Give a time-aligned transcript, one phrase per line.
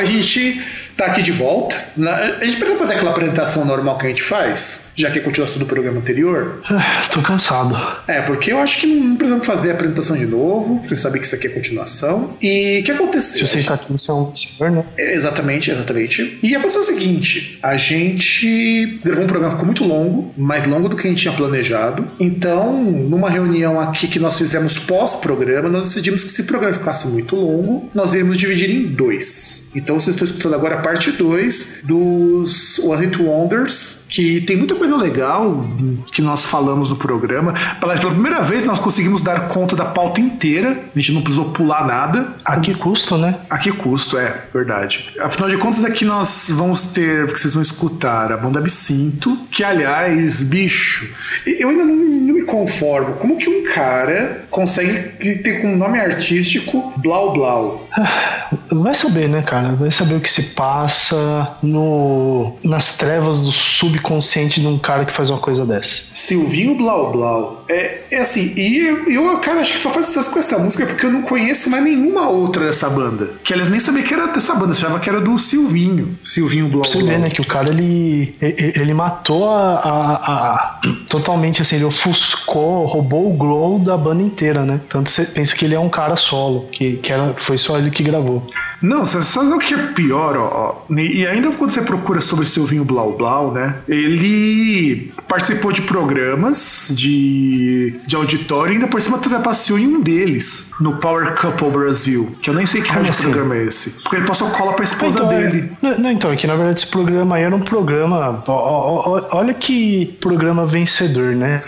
[0.00, 0.58] A gente
[1.04, 1.76] tá aqui de volta.
[1.96, 5.22] Na- a gente precisa fazer aquela apresentação normal que a gente faz, já que é
[5.22, 6.60] continuação do programa anterior.
[6.68, 7.76] Ah, Tô cansado.
[8.06, 10.80] É, porque eu acho que não precisamos fazer a apresentação de novo.
[10.84, 12.36] Você sabe que isso aqui é continuação.
[12.40, 13.46] E o que aconteceu?
[13.46, 14.84] Se você tá aqui, você é um senhor, né?
[14.98, 16.38] É, Exatamente, exatamente.
[16.42, 20.88] E aconteceu o seguinte: a gente gravou um programa que ficou muito longo, mais longo
[20.88, 22.08] do que a gente tinha planejado.
[22.18, 27.08] Então, numa reunião aqui que nós fizemos pós-programa, nós decidimos que se o programa ficasse
[27.08, 29.70] muito longo, nós iríamos dividir em dois.
[29.74, 34.74] Então, vocês estão escutando agora a parte 2 dos One Hit Wonders, que tem muita
[34.74, 35.64] coisa legal
[36.12, 37.54] que nós falamos no programa.
[37.78, 41.50] Pela pela primeira vez, nós conseguimos dar conta da pauta inteira, a gente não precisou
[41.50, 42.34] pular nada.
[42.44, 43.38] A que custo, né?
[43.48, 45.12] A que custo, é, verdade.
[45.20, 49.62] Afinal de contas, aqui nós vamos ter, que vocês vão escutar, a banda Absinto, que,
[49.62, 51.08] aliás, bicho,
[51.46, 53.14] eu ainda não, não me conformo.
[53.14, 57.88] Como que um cara consegue ter como nome artístico Blau Blau?
[58.72, 59.72] Vai saber, né, cara?
[59.74, 63.52] Vai saber o que se passa no nas trevas do
[64.00, 66.02] subconsciente de um cara que faz uma coisa dessa.
[66.14, 67.64] Silvinho Blau Blau.
[67.68, 70.86] É, é assim, e eu, eu, cara, acho que só faz sucesso com essa música
[70.86, 73.34] porque eu não conheço mais nenhuma outra dessa banda.
[73.44, 76.18] Que eles nem sabiam que era dessa banda, achava que era do Silvinho.
[76.22, 77.10] Silvinho Blau Pra você Blau.
[77.10, 81.84] ver, né, que o cara ele, ele ele matou a, a- a- totalmente assim, ele
[81.84, 84.80] ofuscou, roubou o glow da banda inteira, né?
[84.88, 87.90] Tanto você pensa que ele é um cara solo, que, que era, foi só ele
[87.90, 88.44] que gravou.
[88.82, 90.94] Não, você sabe o que é pior, ó, ó.
[90.98, 93.74] E ainda quando você procura sobre Silvinho Blau Blau, né?
[93.86, 100.72] Ele participou de programas de, de auditório e ainda por cima trapaceou em um deles,
[100.80, 102.34] no Power Couple Brasil.
[102.40, 103.22] Que eu nem sei que Como rádio assim?
[103.24, 104.02] programa é esse.
[104.02, 105.72] Porque ele passou cola pra esposa Então, é- dele.
[105.82, 108.42] Não, não, então, é que na verdade esse programa aí era um programa.
[108.46, 111.62] ó, ó, olha que programa vencedor, né?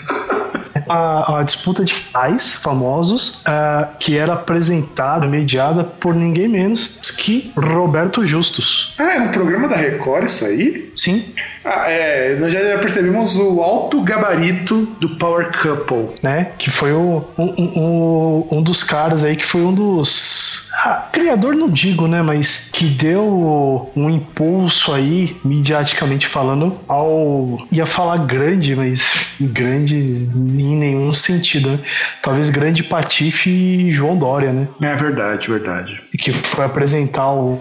[0.88, 7.52] A, a disputa de pais famosos ah, que era apresentada, mediada por ninguém menos que
[7.56, 8.94] Roberto Justus.
[8.98, 10.92] Ah, é um programa da Record isso aí?
[10.96, 12.36] Sim, Ah, é.
[12.38, 16.10] Nós já percebemos o alto gabarito do Power Couple.
[16.22, 16.48] né?
[16.58, 20.68] Que foi o, um, um- um- dos caras aí que foi um dos.
[20.74, 22.22] Ah, criador não digo, né?
[22.22, 27.64] Mas que deu um impulso aí, midiaticamente falando, ao.
[27.70, 31.78] ia falar grande, mas grande em nenhum sentido, né?
[32.22, 34.68] Talvez grande Patife e João Dória, né?
[34.80, 36.02] É verdade, verdade.
[36.12, 37.60] E que foi apresentar o.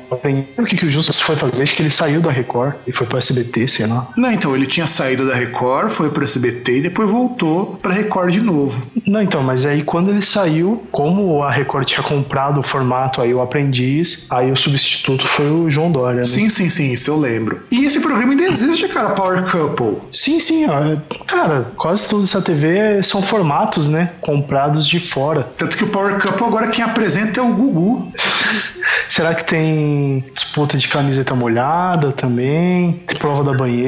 [0.58, 1.64] O que, que o Justus foi fazer?
[1.64, 3.91] Acho que ele saiu da Record e foi pro SBT, sei lá.
[4.16, 8.32] Não, então, ele tinha saído da Record, foi pro SBT e depois voltou pra Record
[8.32, 8.86] de novo.
[9.08, 13.34] Não, então, mas aí quando ele saiu, como a Record tinha comprado o formato aí,
[13.34, 16.26] o aprendiz, aí o substituto foi o João Dória, né?
[16.26, 17.62] Sim, sim, sim, isso eu lembro.
[17.72, 19.98] E esse programa ainda existe, cara, Power Couple.
[20.12, 20.98] Sim, sim, ó.
[21.26, 24.12] Cara, quase tudo dessa TV são formatos, né?
[24.22, 25.48] Comprados de fora.
[25.58, 28.12] Tanto que o Power Couple agora quem apresenta é o Gugu.
[29.08, 32.94] Será que tem disputa de camiseta molhada também?
[33.06, 33.81] Tem prova da banheira?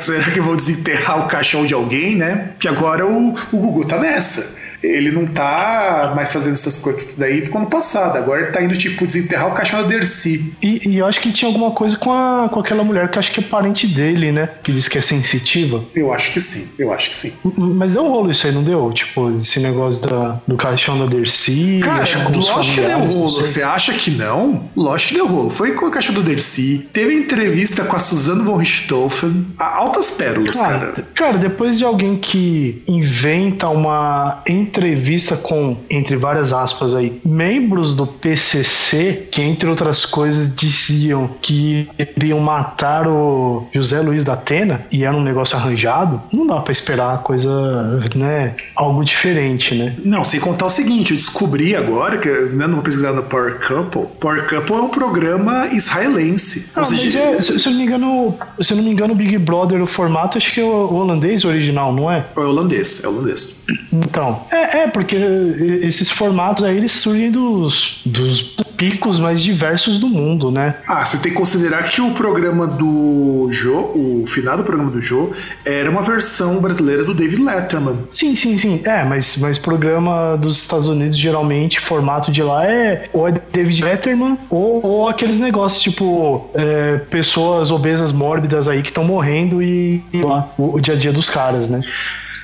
[0.00, 2.50] Será que vão desenterrar o caixão de alguém, né?
[2.58, 4.58] Que agora o, o Gugu tá nessa.
[4.82, 7.14] Ele não tá mais fazendo essas coisas.
[7.16, 8.16] Daí ficou no passado.
[8.16, 10.52] Agora ele tá indo, tipo, desenterrar o caixão da Dercy.
[10.62, 13.32] E, e eu acho que tinha alguma coisa com, a, com aquela mulher que acho
[13.32, 14.48] que é parente dele, né?
[14.62, 15.84] Que diz que é sensitiva.
[15.94, 17.32] Eu acho que sim, eu acho que sim.
[17.56, 18.90] Mas deu rolo isso aí, não deu?
[18.92, 21.80] Tipo, esse negócio da, do caixão da Dercy.
[21.82, 22.04] Cara,
[22.34, 23.30] lógico que deu rolo.
[23.30, 23.42] sei.
[23.44, 24.68] Você acha que não?
[24.76, 25.50] Lógico que deu rolo.
[25.50, 26.88] Foi com a caixa do Dercy.
[26.92, 29.46] Teve entrevista com a Suzanne von Richthofen.
[29.58, 31.08] Altas pérolas, Cara, cara.
[31.14, 38.06] cara, depois de alguém que inventa uma entrevista com, entre várias aspas aí, membros do
[38.06, 45.04] PCC, que entre outras coisas diziam que iriam matar o José Luiz da Atena, e
[45.04, 49.96] era um negócio arranjado, não dá pra esperar coisa, né, algo diferente, né?
[50.04, 54.06] Não, sem contar o seguinte, eu descobri agora, que andando uma pesquisada no Power Couple,
[54.20, 56.70] Power Couple é um programa israelense.
[56.74, 59.38] Ah, seja, é, se, se eu não me engano, se não me engano, o Big
[59.38, 62.24] Brother, o formato, acho que é o holandês original, não é?
[62.36, 63.64] é holandês, é holandês.
[63.92, 68.42] Então, é, É, é, porque esses formatos aí eles surgem dos, dos
[68.76, 70.76] picos mais diversos do mundo, né?
[70.86, 75.00] Ah, você tem que considerar que o programa do Joe, o final do programa do
[75.00, 75.30] Joe,
[75.64, 77.98] era uma versão brasileira do David Letterman.
[78.10, 78.80] Sim, sim, sim.
[78.86, 83.82] É, mas, mas programa dos Estados Unidos, geralmente, formato de lá é ou é David
[83.82, 90.02] Letterman ou, ou aqueles negócios tipo é, pessoas obesas mórbidas aí que estão morrendo e,
[90.12, 91.80] e lá, o, o dia a dia dos caras, né?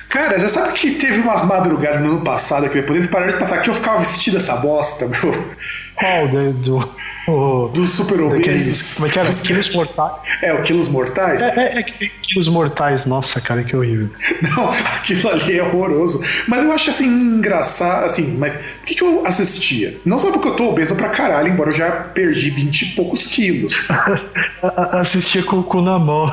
[0.09, 3.39] Cara, você sabe que teve umas madrugadas no ano passado que depois eles pararam de
[3.39, 5.55] passar que eu ficava vestido essa bosta, meu.
[5.95, 6.95] Qual do, do,
[7.27, 8.95] o, Dos super obesos.
[8.95, 9.29] Como é que era?
[9.29, 10.13] Os quilos mortais?
[10.43, 11.41] É, o quilos mortais?
[11.41, 13.05] É, é, é que tem quilos mortais.
[13.07, 14.09] Nossa, cara, que horrível.
[14.43, 16.21] Não, aquilo ali é horroroso.
[16.47, 19.97] Mas eu acho assim, engraçado, assim, mas por que, que eu assistia?
[20.05, 23.25] Não só porque eu tô obeso pra caralho, embora eu já perdi 20 e poucos
[23.25, 23.73] quilos.
[24.91, 26.31] assistia com o cu na mão.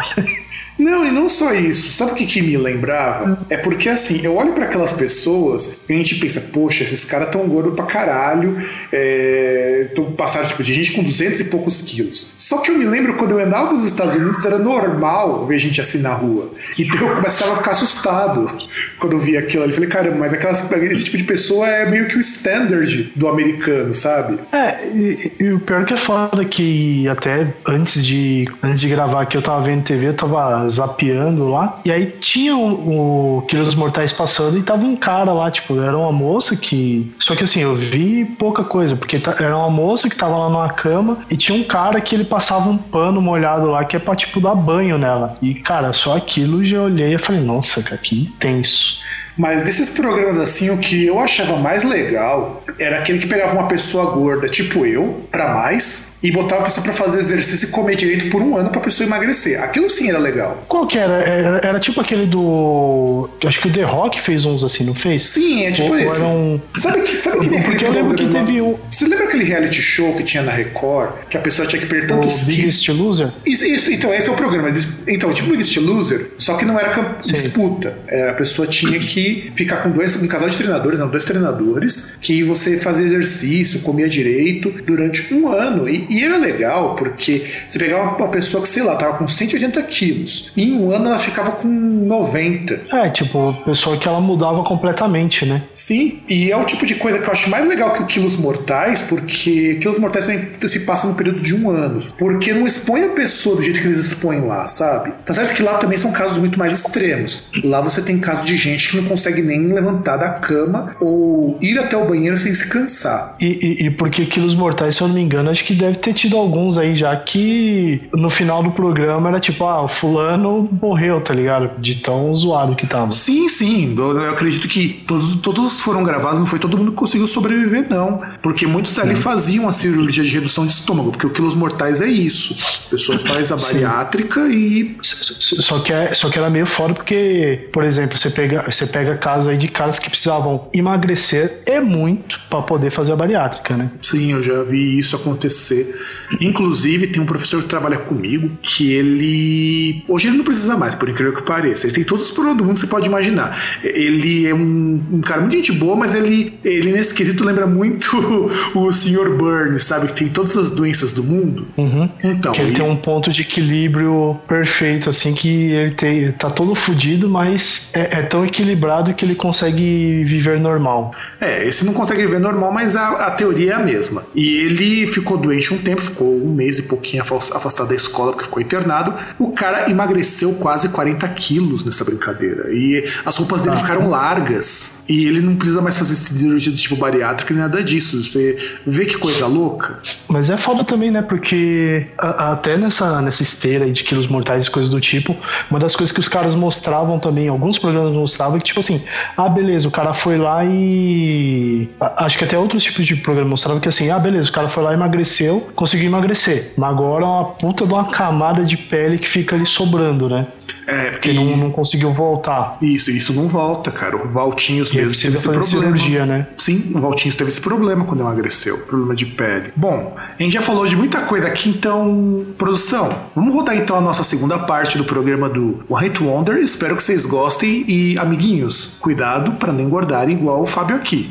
[0.83, 1.93] Não, e não só isso.
[1.93, 3.39] Sabe o que, que me lembrava?
[3.49, 7.31] É porque assim, eu olho para aquelas pessoas e a gente pensa, poxa, esses caras
[7.31, 9.89] tão gordos pra caralho, é...
[9.95, 12.35] tão passaram tipo, de gente com 200 e poucos quilos.
[12.37, 15.81] Só que eu me lembro quando eu andava nos Estados Unidos, era normal ver gente
[15.81, 16.53] assim na rua.
[16.77, 18.51] Então eu começava a ficar assustado
[18.99, 19.73] quando eu via aquilo ali.
[19.73, 23.95] Falei, caramba, mas aquelas, esse tipo de pessoa é meio que o standard do americano,
[23.95, 24.39] sabe?
[24.53, 29.23] É, e, e o pior que é foda que até antes de, antes de gravar
[29.23, 31.81] aqui eu tava vendo TV, eu tava zapeando lá.
[31.85, 35.97] E aí tinha o, o Quilos Mortais passando e tava um cara lá, tipo, era
[35.97, 37.13] uma moça que.
[37.19, 40.71] Só que assim, eu vi pouca coisa, porque era uma moça que tava lá numa
[40.71, 44.17] cama e tinha um cara que ele passava um pano molhado lá que é pra,
[44.17, 45.37] tipo, dar banho nela.
[45.43, 49.01] E, cara, só aquilo já olhei e falei, nossa, cara, que intenso.
[49.37, 53.67] Mas desses programas assim, o que eu achava mais legal era aquele que pegava uma
[53.67, 57.97] pessoa gorda, tipo eu, para mais, e botava a pessoa pra fazer exercício e comer
[57.97, 59.63] direito por um ano pra pessoa emagrecer.
[59.63, 60.65] Aquilo sim era legal.
[60.69, 61.15] Qual que era?
[61.15, 63.29] Era, era tipo aquele do.
[63.45, 65.29] Acho que o The Rock fez uns assim, não fez?
[65.29, 66.17] Sim, é tipo Ou esse.
[66.17, 66.61] Era um...
[66.75, 68.77] Sabe que sabe que Porque eu lembro que teve um.
[68.91, 71.13] Você lembra aquele reality show que tinha na Record?
[71.29, 73.31] Que a pessoa tinha que perder tantos O Biggest Loser?
[73.45, 74.71] Isso, isso, então, esse é o programa.
[75.07, 77.33] Então, tipo Biggest Loser, só que não era Sim.
[77.33, 77.99] disputa.
[78.07, 82.19] Era, a pessoa tinha que ficar com dois, um casal de treinadores, não, dois treinadores,
[82.21, 85.89] que você fazia exercício, comia direito durante um ano.
[85.89, 89.83] E, e era legal porque você pegava uma pessoa que, sei lá, tava com 180
[89.85, 90.53] quilos.
[90.57, 92.83] E em um ano ela ficava com 90.
[92.93, 95.63] É, tipo, pessoa que ela mudava completamente, né?
[95.73, 98.37] Sim, e é o tipo de coisa que eu acho mais legal que o Quilos
[98.37, 102.05] Mortais, porque Quilos Mortais também se passa no período de um ano.
[102.19, 105.13] Porque não expõe a pessoa do jeito que eles expõem lá, sabe?
[105.25, 107.51] Tá certo que lá também são casos muito mais extremos.
[107.65, 111.79] Lá você tem casos de gente que não consegue nem levantar da cama ou ir
[111.79, 113.37] até o banheiro sem se cansar.
[113.41, 113.47] E,
[113.83, 116.37] e, e porque Quilos Mortais, se eu não me engano, acho que deve ter tido
[116.37, 121.33] alguns aí já que no final do programa era tipo, ah, o fulano morreu, tá
[121.35, 121.71] ligado?
[121.81, 123.11] De tão zoado que tava.
[123.11, 123.95] Sim, sim.
[123.97, 128.21] Eu acredito que todos, todos foram gravados, não foi todo mundo que conseguiu sobreviver, não.
[128.43, 132.09] Porque muitos ali faziam a cirurgia de redução de estômago, porque o quilos mortais é
[132.09, 132.55] isso.
[132.87, 134.97] A pessoa faz a bariátrica e.
[135.03, 138.87] S- Só que, é, só que era meio foda porque, por exemplo, você pega, você
[138.87, 143.77] pega casos aí de caras que precisavam emagrecer é muito pra poder fazer a bariátrica,
[143.77, 143.91] né?
[144.01, 145.92] Sim, eu já vi isso acontecer.
[146.41, 150.05] Inclusive, tem um professor que trabalha comigo que ele.
[150.09, 151.87] Hoje ele não precisa mais, por incrível que pareça.
[151.87, 153.59] Ele tem todos os problemas do mundo que você pode imaginar.
[153.83, 158.17] Ele é um, um cara muito gente boa, mas ele, ele nesse quesito lembra muito
[158.75, 159.31] o Sr.
[159.37, 160.09] Burns, sabe?
[160.09, 161.67] Que tem todas as doenças do mundo.
[161.77, 162.09] Uhum.
[162.23, 166.51] Então, que ele e- tem um ponto de equilíbrio perfeito, assim, que ele tem, tá
[166.51, 171.13] todo fudido, mas é, é tão equilibrado que ele consegue viver normal.
[171.41, 174.25] É, esse não consegue viver normal, mas a, a teoria é a mesma.
[174.35, 178.33] E ele ficou doente um tempo, ficou um mês e pouquinho afas- afastado da escola
[178.33, 179.15] porque ficou internado.
[179.39, 182.73] O cara emagreceu quase 40 quilos nessa brincadeira.
[182.73, 183.79] E as roupas dele Ah.
[183.79, 185.03] ficaram largas.
[185.09, 188.23] E ele não precisa mais fazer cirurgia do tipo bariátrica nem nada disso.
[188.23, 189.99] Você vê que coisa louca?
[190.29, 191.23] Mas é foda também, né?
[191.23, 195.37] Porque a- até nessa, nessa esteira aí de quilos mortais e coisas do tipo,
[195.71, 199.03] uma das coisas que os caras mostravam também, alguns programas mostravam, que tipo assim,
[199.37, 201.89] ah, beleza, o cara foi lá e.
[202.01, 204.69] a- Acho que até outros tipos de programa mostravam que assim, ah, beleza, o cara
[204.69, 206.73] foi lá e emagreceu, conseguiu emagrecer.
[206.77, 210.47] Mas agora é uma puta de uma camada de pele que fica ali sobrando, né?
[210.87, 212.77] É, Porque não, não conseguiu voltar.
[212.83, 214.17] Isso, isso não volta, cara.
[214.17, 215.65] O Valtinhos E mesmo teve esse problema.
[215.65, 216.47] cirurgia, né?
[216.57, 219.73] Sim, o Valtinhos teve esse problema quando emagreceu, problema de pele.
[219.77, 224.01] Bom, a gente já falou de muita coisa aqui, então, produção, vamos rodar então a
[224.01, 226.57] nossa segunda parte do programa do One Hit Wonder.
[226.59, 231.31] Espero que vocês gostem e, amiguinhos, cuidado para não engordar igual o Fábio aqui.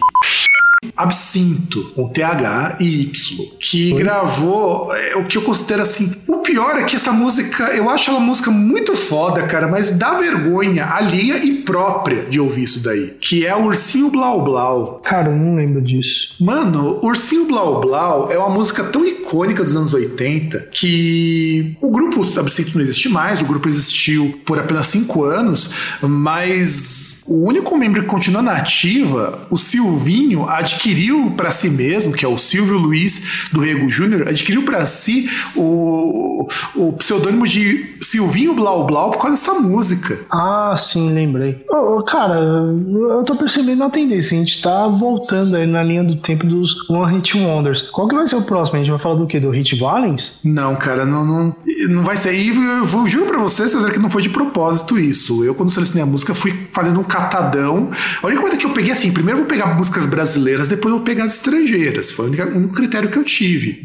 [0.98, 6.76] Absinto, com TH e Y, que gravou é, o que eu considero assim o pior
[6.78, 11.38] é que essa música, eu acho ela música muito foda, cara, mas dá vergonha alheia
[11.44, 13.16] e própria de ouvir isso daí.
[13.22, 15.02] Que é o Ursinho Blau Blau.
[15.04, 16.36] Cara, eu não lembro disso.
[16.40, 22.22] Mano, Ursinho Blau Blau é uma música tão icônica dos anos 80 que o grupo
[22.40, 25.70] Absinto não existe mais, o grupo existiu por apenas cinco anos,
[26.02, 32.26] mas o único membro que continua na ativa, o Silvinho, adquiriu para si mesmo, que
[32.26, 38.54] é o Silvio Luiz do Rego Júnior, adquiriu para si o, o pseudônimo de Silvinho
[38.54, 40.20] Blau Blau por causa dessa música.
[40.30, 41.64] Ah, sim, lembrei.
[41.70, 44.36] Oh, cara, eu tô percebendo a tendência.
[44.36, 47.84] A gente tá voltando aí na linha do tempo dos One Hit Wonders.
[47.84, 48.78] Qual que vai ser o próximo?
[48.78, 49.40] A gente vai falar do quê?
[49.40, 50.40] Do Hit Valens?
[50.44, 51.56] Não, cara, não, não,
[51.90, 52.34] não vai ser.
[52.34, 55.44] E eu, eu juro pra você, César, que não foi de propósito isso.
[55.44, 57.90] Eu, quando selecionei a música, fui fazendo um catadão.
[58.22, 60.98] A única coisa que eu peguei assim, primeiro eu vou pegar músicas brasileiras, depois eu
[60.98, 62.12] vou pegar as estrangeiras.
[62.12, 63.82] Foi o único critério que eu tive.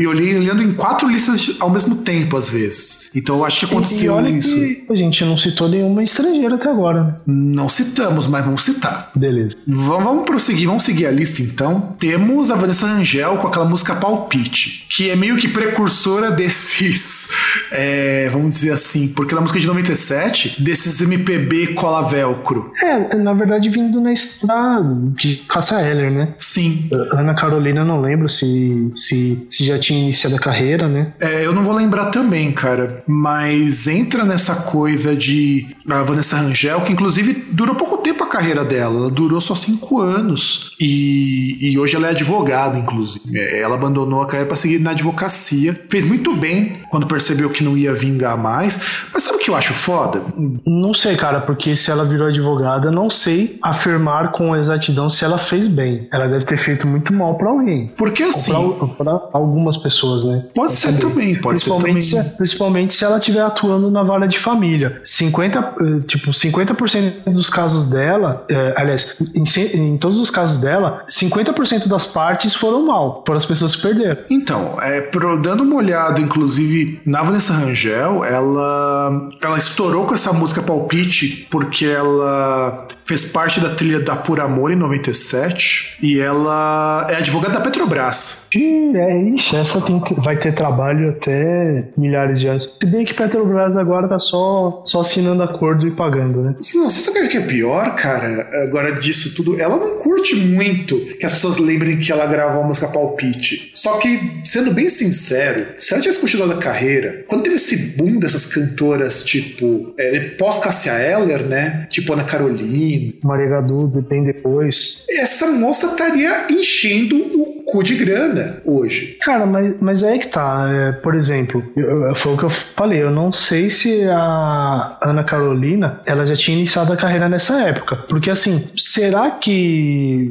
[0.00, 3.10] E olhei olhando em quatro listas ao mesmo tempo, às vezes.
[3.14, 4.56] Então eu acho que aconteceu e isso.
[4.56, 7.04] Que a gente não citou nenhuma estrangeira até agora.
[7.04, 7.14] né?
[7.26, 9.10] Não citamos, mas vamos citar.
[9.14, 9.56] Beleza.
[9.66, 11.96] Vamos, vamos prosseguir, vamos seguir a lista então.
[11.98, 17.28] Temos a Vanessa Angel com aquela música Palpite, que é meio que precursora desses,
[17.70, 22.72] é, vamos dizer assim, porque ela é música de 97, desses MPB cola velcro.
[22.82, 26.34] É, na verdade, vindo na estrada de Cassia Eller, né?
[26.38, 26.88] Sim.
[27.12, 31.12] Ana Carolina, não lembro se, se, se já tinha iniciado a carreira, né?
[31.20, 36.80] É, eu não vou lembrar também, cara, mas entra nessa coisa de a Vanessa Rangel,
[36.82, 41.78] que inclusive durou pouco tempo a carreira dela, ela durou só cinco anos e, e
[41.78, 43.38] hoje ela é advogada, inclusive.
[43.38, 47.64] É, Ela abandonou a carreira para seguir na advocacia, fez muito bem quando percebeu que
[47.64, 48.78] não ia vingar mais,
[49.12, 50.22] mas sabe o que eu acho foda?
[50.66, 55.38] Não sei, cara, porque se ela virou advogada, não sei afirmar com exatidão se ela
[55.38, 56.03] fez bem.
[56.12, 57.92] Ela deve ter feito muito mal pra alguém.
[57.96, 58.52] Porque assim,
[58.96, 60.44] pra algumas pessoas, né?
[60.54, 60.98] pode ser saber.
[60.98, 61.92] também, pode ser também.
[61.94, 65.00] Principalmente se, principalmente se ela estiver atuando na vara de família.
[65.04, 69.44] 50, eh, tipo, 50% dos casos dela, eh, aliás, em,
[69.78, 74.18] em todos os casos dela, 50% das partes foram mal, foram as pessoas que perderam.
[74.30, 80.32] Então, é, pro- dando uma olhada, inclusive, na Vanessa Rangel, ela, ela estourou com essa
[80.32, 87.06] música Palpite porque ela fez parte da trilha da Por Amor em 97 e ela
[87.10, 88.43] é advogada da Petrobras.
[88.58, 92.76] É, ixi, essa tem, vai ter trabalho até milhares de anos.
[92.80, 96.54] Se bem que Petrobras agora tá só, só assinando acordo e pagando, né?
[96.74, 98.48] Não, você sabe o que é pior, cara?
[98.64, 102.66] Agora disso tudo, ela não curte muito que as pessoas lembrem que ela gravou a
[102.66, 103.70] música Palpite.
[103.74, 108.18] Só que, sendo bem sincero, se ela tivesse continuado a carreira, quando teve esse boom
[108.18, 111.86] dessas cantoras, tipo, é, pós-Cassia Eller, né?
[111.90, 115.04] Tipo Ana Carolina, Maria Gadu, bem depois.
[115.10, 119.16] essa moça estaria enchendo o cu de grana hoje.
[119.20, 120.68] Cara, mas, mas é que tá.
[120.72, 123.02] É, por exemplo, eu- eu- foi o que eu falei.
[123.02, 127.96] Eu não sei se a Ana Carolina ela já tinha iniciado a carreira nessa época.
[128.08, 130.30] Porque assim, será que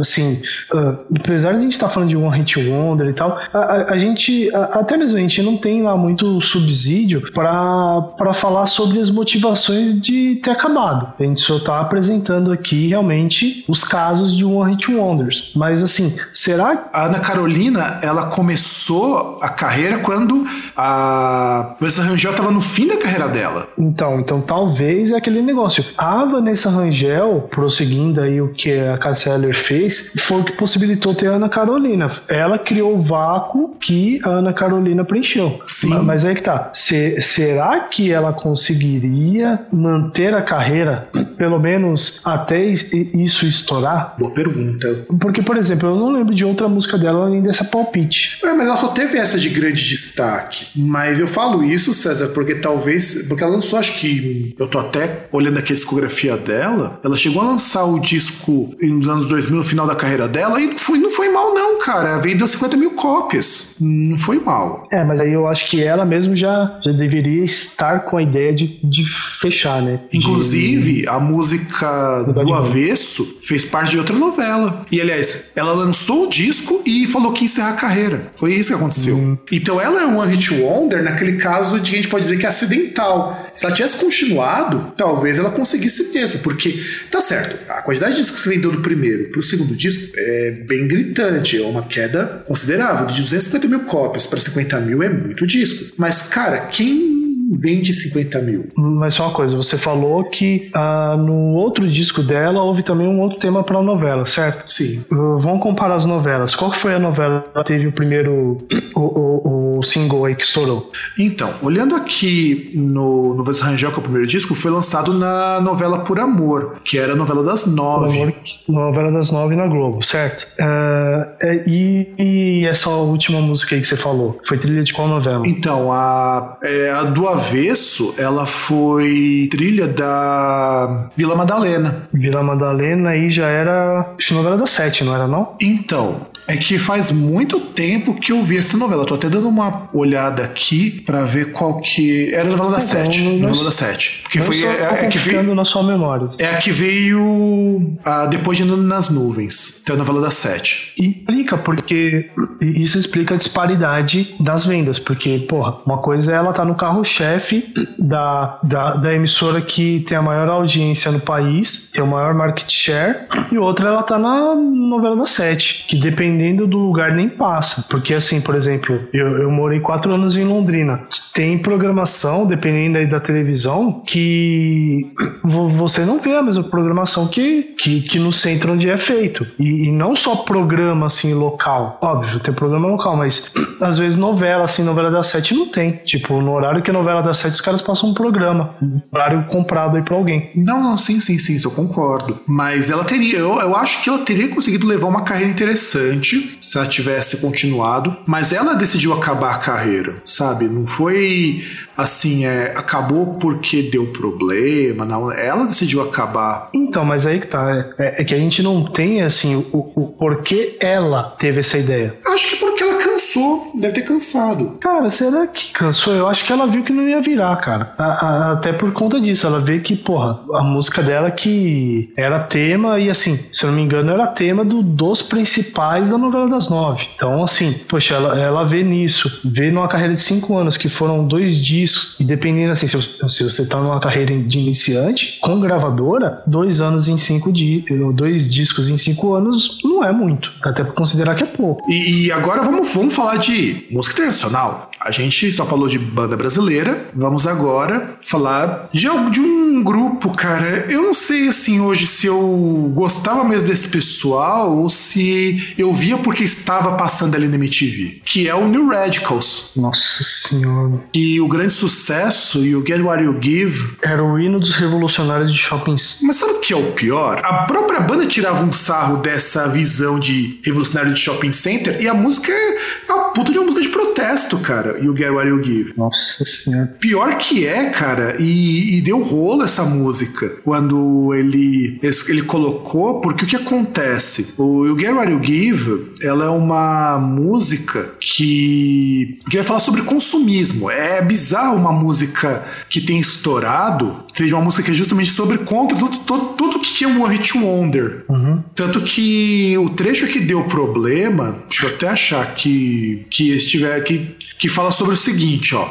[0.00, 0.40] assim,
[0.72, 3.92] ah, apesar de a gente estar falando de One Hit Wonder e tal, a, a-
[3.94, 8.98] a gente a- até mesmo a gente não tem lá muito subsídio para falar sobre
[8.98, 11.12] as motivações de ter acabado.
[11.18, 15.52] A gente só tá apresentando aqui realmente os casos de One Hit Wonders.
[15.54, 16.61] Mas assim, será
[16.92, 20.44] A Ana Carolina, ela começou a carreira quando
[20.76, 23.68] a Vanessa Rangel estava no fim da carreira dela.
[23.78, 25.84] Então, então talvez é aquele negócio.
[25.96, 31.14] A Vanessa Rangel, prosseguindo aí o que a Cassia Eller fez, foi o que possibilitou
[31.14, 32.10] ter a Ana Carolina.
[32.28, 35.60] Ela criou o vácuo que a Ana Carolina preencheu.
[35.66, 35.88] Sim.
[35.90, 36.70] Ma- Mas aí que tá.
[36.72, 44.14] Se- será que ela conseguiria manter a carreira, pelo menos até is- isso estourar?
[44.18, 45.06] Boa pergunta.
[45.20, 48.38] Porque, por exemplo, eu não lembro de outra música dela além dessa palpite.
[48.42, 50.66] É, mas ela só teve essa de grande destaque.
[50.76, 53.24] Mas eu falo isso, César, porque talvez.
[53.28, 54.54] Porque ela lançou, acho que.
[54.58, 57.00] Eu tô até olhando aqui a discografia dela.
[57.04, 60.66] Ela chegou a lançar o disco nos anos 2000, no final da carreira dela, e
[60.66, 62.18] não foi, não foi mal, não, cara.
[62.18, 63.74] Vendeu 50 mil cópias.
[63.80, 64.86] Não foi mal.
[64.92, 68.52] É, mas aí eu acho que ela mesmo já, já deveria estar com a ideia
[68.52, 69.04] de, de
[69.40, 70.00] fechar, né?
[70.10, 72.52] De- Inclusive, a música do nome.
[72.52, 74.86] Avesso fez parte de outra novela.
[74.90, 78.30] E, aliás, ela lançou disco e falou que ia encerrar a carreira.
[78.34, 79.14] Foi isso que aconteceu.
[79.14, 79.38] Uhum.
[79.52, 82.38] Então, ela é um One Hit Wonder naquele caso de que a gente pode dizer
[82.38, 83.50] que é acidental.
[83.54, 86.40] Se ela tivesse continuado, talvez ela conseguisse mesmo.
[86.40, 90.50] Porque, tá certo, a quantidade de discos que vendeu do primeiro pro segundo disco é
[90.66, 91.62] bem gritante.
[91.62, 93.06] É uma queda considerável.
[93.06, 95.92] De 250 mil cópias para 50 mil é muito disco.
[95.98, 97.21] Mas, cara, quem
[97.52, 98.66] vende 50 mil.
[98.76, 103.20] Mas só uma coisa, você falou que ah, no outro disco dela houve também um
[103.20, 104.70] outro tema para a novela, certo?
[104.70, 105.04] Sim.
[105.10, 106.54] Uh, vamos comparar as novelas.
[106.54, 110.90] Qual foi a novela que teve o primeiro o, o, o single aí que estourou?
[111.18, 115.60] Então, olhando aqui no, no Vanessa Rangel, que é o primeiro disco, foi lançado na
[115.60, 118.22] novela Por Amor, que era a novela das nove.
[118.22, 118.34] Amor,
[118.68, 120.46] novela das nove na Globo, certo?
[120.58, 125.42] Uh, e, e, essa última música aí que você falou, foi trilha de qual novela?
[125.46, 132.06] Então, a, é, a do Avesso, ela foi trilha da Vila Madalena.
[132.12, 135.56] Vila Madalena aí já era novela das sete, não era não?
[135.60, 136.20] Então,
[136.52, 139.06] é que faz muito tempo que eu vi essa novela.
[139.06, 142.32] Tô até dando uma olhada aqui para ver qual que.
[142.34, 143.20] Era a novela da então, Sete.
[143.22, 144.20] novela da Sete.
[144.22, 144.62] Porque foi.
[144.62, 146.28] É, é, que veio, na sua memória.
[146.38, 149.80] É a que veio a, depois de Andando nas Nuvens.
[149.82, 150.92] Então, a novela da Sete.
[150.98, 152.30] E explica, porque.
[152.60, 154.98] Isso explica a disparidade das vendas.
[154.98, 160.18] Porque, porra, uma coisa é ela tá no carro-chefe da, da, da emissora que tem
[160.18, 164.54] a maior audiência no país, tem o maior market share, e outra ela tá na
[164.54, 167.84] novela da Sete, que depende dependendo do lugar, nem passa.
[167.88, 171.06] Porque, assim, por exemplo, eu, eu morei quatro anos em Londrina.
[171.32, 175.12] Tem programação, dependendo aí da televisão, que
[175.44, 179.46] você não vê a mesma programação que, que, que no centro onde é feito.
[179.58, 181.98] E, e, não só programa, assim, local.
[182.02, 186.00] Óbvio, tem programa local, mas às vezes novela, assim, novela das sete não tem.
[186.04, 188.74] Tipo, no horário que é novela das sete, os caras passam um programa.
[188.82, 190.50] Um horário comprado aí pra alguém.
[190.56, 192.38] Não, não, sim, sim, sim, isso eu concordo.
[192.46, 196.21] Mas ela teria, eu, eu acho que ela teria conseguido levar uma carreira interessante
[196.60, 200.66] se ela tivesse continuado, mas ela decidiu acabar a carreira, sabe?
[200.66, 201.62] Não foi
[201.96, 205.30] assim, é, acabou porque deu problema, não.
[205.30, 206.70] Ela decidiu acabar.
[206.74, 207.94] Então, mas aí que tá.
[207.98, 212.16] É, é que a gente não tem, assim, o, o porquê ela teve essa ideia.
[212.26, 214.78] Acho que porque ela cansou, deve ter cansado.
[214.80, 216.14] Cara, será que cansou?
[216.14, 217.94] Eu acho que ela viu que não ia virar, cara.
[217.98, 222.40] A, a, até por conta disso, ela vê que, porra, a música dela que era
[222.40, 226.48] tema, e assim, se eu não me engano, era tema do, dos principais da novela
[226.48, 227.06] das nove.
[227.14, 231.26] Então, assim, poxa, ela, ela vê nisso, vê numa carreira de cinco anos, que foram
[231.26, 236.42] dois discos, e dependendo, assim, se, se você tá numa carreira de iniciante, com gravadora,
[236.46, 240.94] dois anos em cinco dias, dois discos em cinco anos não é muito, até por
[240.94, 241.90] considerar que é pouco.
[241.90, 244.90] E, e agora vamos, vamos falar de música internacional.
[245.04, 250.86] A gente só falou de banda brasileira, vamos agora falar de, de um grupo, cara.
[250.88, 256.16] Eu não sei assim hoje se eu gostava mesmo desse pessoal ou se eu via
[256.18, 259.72] porque estava passando ali na MTV, que é o New Radicals.
[259.76, 261.02] Nossa senhora.
[261.14, 265.52] E o grande sucesso e o Get What You Give era o hino dos revolucionários
[265.52, 265.96] de shopping.
[266.22, 267.40] Mas sabe o que é o pior?
[267.44, 272.14] A própria banda tirava um sarro dessa visão de revolucionário de shopping center e a
[272.14, 274.91] música é uma puta de uma música de protesto, cara.
[275.00, 275.92] You Get What You Give.
[275.96, 276.96] Nossa senhora.
[277.00, 283.44] Pior que é, cara, e, e deu rolo essa música quando ele, ele colocou, porque
[283.44, 284.54] o que acontece?
[284.58, 290.02] O You Get What You Give, ela é uma música que, que vai falar sobre
[290.02, 290.90] consumismo.
[290.90, 295.96] É bizarro uma música que tem estourado, seja uma música que é justamente sobre contra
[295.96, 298.24] tudo, tudo, tudo que é um hit wonder.
[298.28, 298.62] Uhum.
[298.74, 304.36] Tanto que o trecho que deu problema, deixa eu até achar que, que estiver que,
[304.58, 305.88] que fala sobre o seguinte, ó.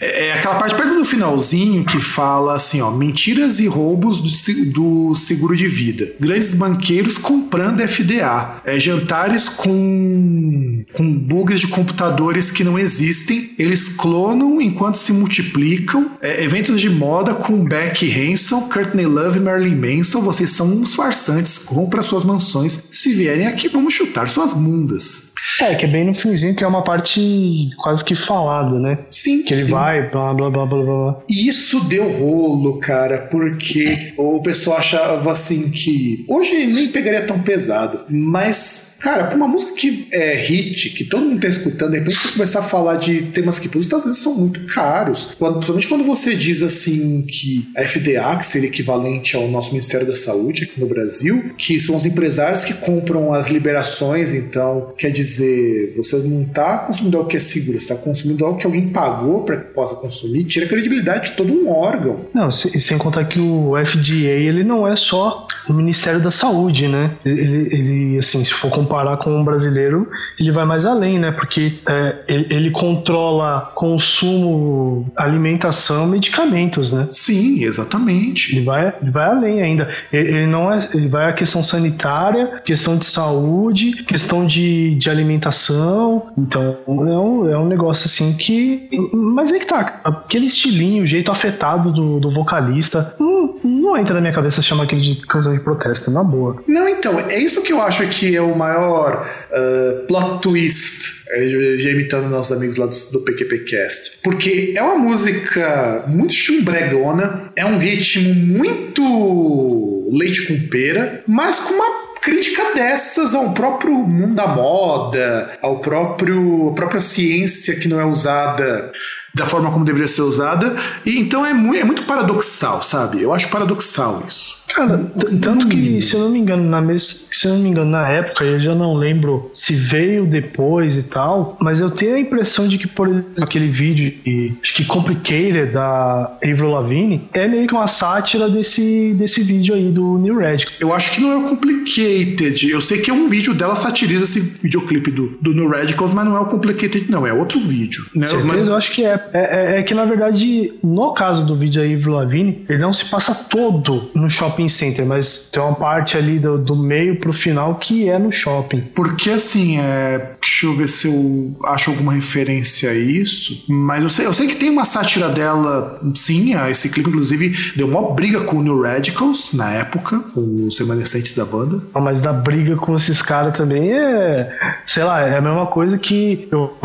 [0.00, 4.64] É, é aquela parte perto do finalzinho que fala assim, ó, mentiras e roubos do,
[4.72, 6.12] do seguro de vida.
[6.20, 8.60] Grandes banqueiros comprando FDA.
[8.64, 13.50] É, jantares com, com bugs de computadores que não existem.
[13.58, 16.10] Eles clonam enquanto se multiplicam.
[16.20, 20.20] É, eventos de moda com Beck Hanson, Courtney Love e Marilyn Manson.
[20.20, 21.58] Vocês são uns farsantes.
[21.58, 22.88] Compra suas mansões.
[22.92, 25.32] Se vierem aqui, vamos chutar suas mundas.
[25.60, 28.98] É, que é bem no finzinho, que é uma parte quase que falada, né?
[29.08, 29.42] Sim.
[29.42, 29.70] Que ele sim.
[29.70, 31.18] vai, blá, blá, blá, blá, blá.
[31.28, 36.24] Isso deu rolo, cara, porque o pessoal achava assim que.
[36.28, 41.24] Hoje nem pegaria tão pesado, mas Cara, pra uma música que é hit, que todo
[41.24, 44.34] mundo tá escutando, de repente você começar a falar de temas que às vezes são
[44.34, 45.34] muito caros.
[45.38, 50.06] Quando, principalmente quando você diz assim que a FDA, que seria equivalente ao nosso Ministério
[50.06, 55.10] da Saúde aqui no Brasil, que são os empresários que compram as liberações, então quer
[55.10, 58.88] dizer, você não tá consumindo algo que é seguro, você tá consumindo algo que alguém
[58.88, 62.26] pagou para que possa consumir, tira a credibilidade de todo um órgão.
[62.34, 67.16] Não, sem contar que o FDA, ele não é só o Ministério da Saúde, né?
[67.24, 71.32] Ele, ele assim, se for comparar com o brasileiro, ele vai mais além, né?
[71.32, 77.06] Porque é, ele, ele, controla consumo, alimentação, medicamentos, né?
[77.10, 78.54] Sim, exatamente.
[78.54, 79.88] Ele vai, ele vai além ainda.
[80.12, 85.10] Ele, ele, não é, ele vai a questão sanitária, questão de saúde, questão de, de
[85.10, 86.28] alimentação.
[86.38, 88.88] Então, é um, é um negócio assim que.
[89.12, 94.14] Mas é que tá, aquele estilinho, o jeito afetado do, do vocalista, não, não entra
[94.14, 96.62] na minha cabeça chamar aquilo de canção de protesto, na boa.
[96.68, 101.76] Não, então, é isso que eu acho que é o maior uh, plot twist é,
[101.78, 104.18] já imitando nossos amigos lá do, do PQPcast.
[104.22, 111.74] Porque é uma música muito chumbregona, é um ritmo muito leite com pera, mas com
[111.74, 118.00] uma crítica dessas ao próprio mundo da moda, ao próprio a própria ciência que não
[118.00, 118.92] é usada
[119.36, 120.74] da forma como deveria ser usada.
[121.04, 123.20] E então é muito, é muito paradoxal, sabe?
[123.22, 124.64] Eu acho paradoxal isso.
[124.74, 125.10] Cara,
[125.42, 127.28] tanto que, se eu não me engano, na mes...
[127.30, 131.04] se eu não me engano, na época, eu já não lembro se veio depois e
[131.04, 134.84] tal, mas eu tenho a impressão de que, por exemplo, aquele vídeo de, acho que
[134.84, 140.38] Complicated da Avril Lavigne é meio que uma sátira desse, desse vídeo aí do New
[140.38, 140.58] Red.
[140.80, 142.70] Eu acho que não é o Complicated.
[142.70, 146.24] Eu sei que é um vídeo dela satiriza esse videoclipe do, do New Radicals, mas
[146.24, 147.26] não é o Complicated, não.
[147.26, 148.04] É outro vídeo.
[148.14, 148.26] Né?
[148.26, 148.68] Certeza, mas...
[148.68, 149.25] eu acho que é.
[149.32, 149.80] É, é.
[149.80, 153.34] é, que, na verdade, no caso do vídeo da Avril Lavigne, ele não se passa
[153.34, 157.74] todo no shopping shopping center, mas tem uma parte ali do, do meio pro final
[157.76, 158.80] que é no shopping.
[158.94, 160.32] Porque assim, é.
[160.40, 163.64] Deixa eu ver se eu acho alguma referência a isso.
[163.68, 166.54] Mas eu sei, eu sei que tem uma sátira dela, sim.
[166.70, 171.44] Esse clipe, inclusive, deu uma briga com o New Radicals na época, os remanescentes da
[171.44, 171.82] banda.
[171.92, 174.48] Ah, mas da briga com esses caras também é.
[174.86, 176.76] Sei lá, é a mesma coisa que eu.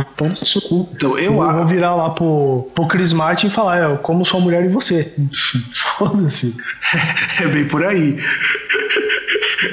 [0.96, 2.31] Então eu, eu vou virar lá pro,
[2.74, 5.14] pro Chris Martin falar, é, como sua mulher e você.
[5.74, 6.56] Foda-se.
[7.42, 8.18] É bem por aí.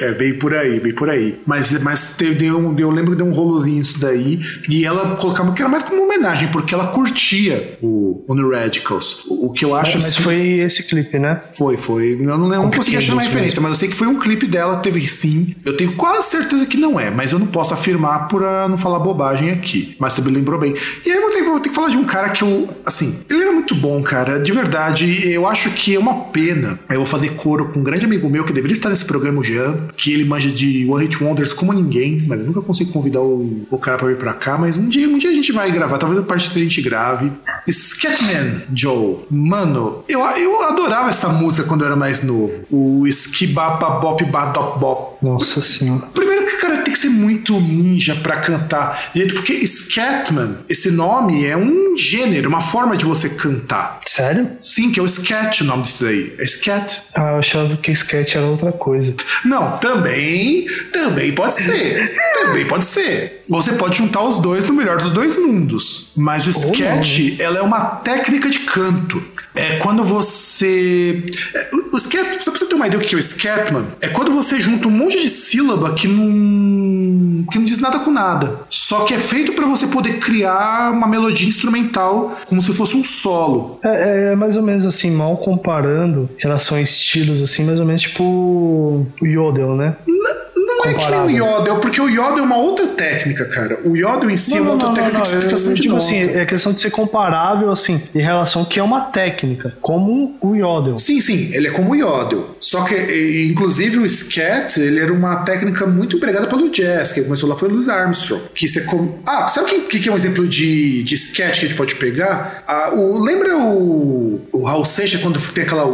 [0.01, 1.41] É bem por aí, bem por aí.
[1.47, 4.41] Mas, mas teve, deu, eu lembro que deu um rolozinho isso daí.
[4.69, 9.25] E ela colocava que era mais como homenagem, porque ela curtia o, o New Radicals.
[9.27, 9.93] O, o que eu acho.
[9.93, 11.41] É, mas assim, foi esse clipe, né?
[11.53, 12.13] Foi, foi.
[12.13, 14.47] Eu não, eu não consegui achar uma referência, mas eu sei que foi um clipe
[14.47, 15.55] dela, teve sim.
[15.65, 18.99] Eu tenho quase certeza que não é, mas eu não posso afirmar por não falar
[18.99, 19.97] bobagem aqui.
[19.99, 20.75] Mas você me lembrou bem.
[21.05, 22.69] E aí eu vou ter, vou ter que falar de um cara que eu.
[22.85, 24.39] Assim, ele era muito bom, cara.
[24.39, 26.79] De verdade, eu acho que é uma pena.
[26.91, 29.45] Eu vou fazer coro com um grande amigo meu que deveria estar nesse programa, o
[29.45, 33.21] Jean, que ele manja de One Hit Wonders como ninguém, mas eu nunca consigo convidar
[33.21, 35.71] o, o cara para vir pra cá, mas um dia, um dia a gente vai
[35.71, 37.33] gravar, talvez a parte 3 a gente grave.
[37.71, 39.27] Scatman Joe.
[39.31, 42.67] Mano, eu, eu adorava essa música quando eu era mais novo.
[42.71, 45.17] O Skibaba Bop Badop Bop.
[45.25, 46.07] Nossa senhora.
[46.15, 51.45] Primeiro que, cara, tem que ser muito ninja para cantar direito, porque Scatman, esse nome
[51.45, 54.01] é um gênero, uma forma de você cantar.
[54.07, 54.51] Sério?
[54.61, 56.35] Sim, que é o Scat o nome disso aí.
[56.39, 57.03] É Scat.
[57.15, 59.15] Ah, eu achava que Scat era outra coisa.
[59.45, 62.15] Não, também, também pode ser.
[62.35, 63.43] também pode ser.
[63.49, 66.13] Você pode juntar os dois no melhor dos dois mundos.
[66.17, 69.23] Mas o Scat, ela é uma técnica de canto.
[69.55, 71.25] É quando você.
[71.53, 74.09] É, o scat, só pra você ter uma ideia do que é o Scatman, é
[74.09, 77.08] quando você junta um monte de sílaba que não.
[77.51, 78.61] Que não diz nada com nada.
[78.69, 83.05] Só que é feito para você poder criar uma melodia instrumental como se fosse um
[83.05, 83.79] solo.
[83.83, 87.87] É, é, mais ou menos assim, mal comparando em relação a estilos, assim, mais ou
[87.87, 89.97] menos tipo o Yodel, né?
[90.07, 90.48] Não
[90.79, 93.81] não é que nem o Yodel, porque o Yodel é uma outra técnica, cara.
[93.85, 96.05] O Yodel em si não, é uma outra não, técnica não, de sustentação de nota.
[96.05, 100.55] assim, é questão de ser comparável, assim, em relação que é uma técnica, como o
[100.55, 100.99] Yodel.
[100.99, 102.57] Sim, sim, ele é como o Yodel.
[102.61, 107.13] Só que, inclusive, o Scat, ele era uma técnica muito empregada pelo jazz.
[107.13, 108.43] Quem começou lá foi o Louis Armstrong.
[108.55, 109.19] Que você com...
[109.27, 111.97] Ah, sabe o que, que é um exemplo de, de sketch que a gente pode
[111.97, 112.63] pegar?
[112.67, 115.89] Ah, o, lembra o, o Raul Seixas quando tem aquela.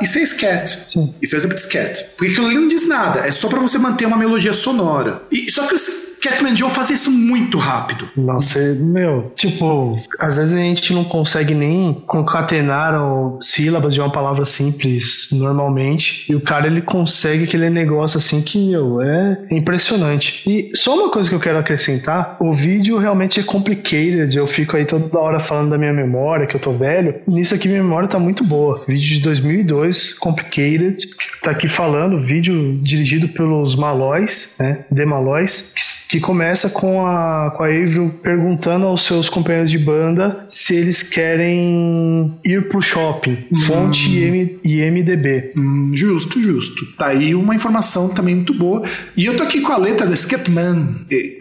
[0.00, 0.78] Isso é scat.
[0.92, 1.14] Sim.
[1.20, 2.04] Isso é exemplo de scat.
[2.16, 5.22] Porque aquilo ali não diz nada nada, é só para você manter uma melodia sonora.
[5.30, 5.74] E só que
[6.20, 8.08] Catman Joe fazia isso muito rápido.
[8.16, 12.94] Nossa, meu, tipo, às vezes a gente não consegue nem concatenar
[13.40, 18.70] sílabas de uma palavra simples normalmente, e o cara ele consegue aquele negócio assim que,
[18.70, 20.42] meu, é impressionante.
[20.48, 24.76] E só uma coisa que eu quero acrescentar, o vídeo realmente é complicated, eu fico
[24.76, 28.08] aí toda hora falando da minha memória, que eu tô velho, nisso aqui minha memória
[28.08, 28.84] tá muito boa.
[28.86, 30.96] Vídeo de 2002, complicated,
[31.42, 35.74] tá aqui falando, vídeo dirigido pelos Malóis, né, The Malóis,
[36.08, 41.02] que começa com a, com a Avril perguntando aos seus companheiros de banda se eles
[41.02, 43.46] querem ir pro shopping.
[43.52, 43.58] Hum.
[43.58, 45.52] Fonte e, e MDB.
[45.56, 46.86] Hum, justo, justo.
[46.96, 48.82] Tá aí uma informação também muito boa.
[49.16, 50.88] E eu tô aqui com a letra da Scatman,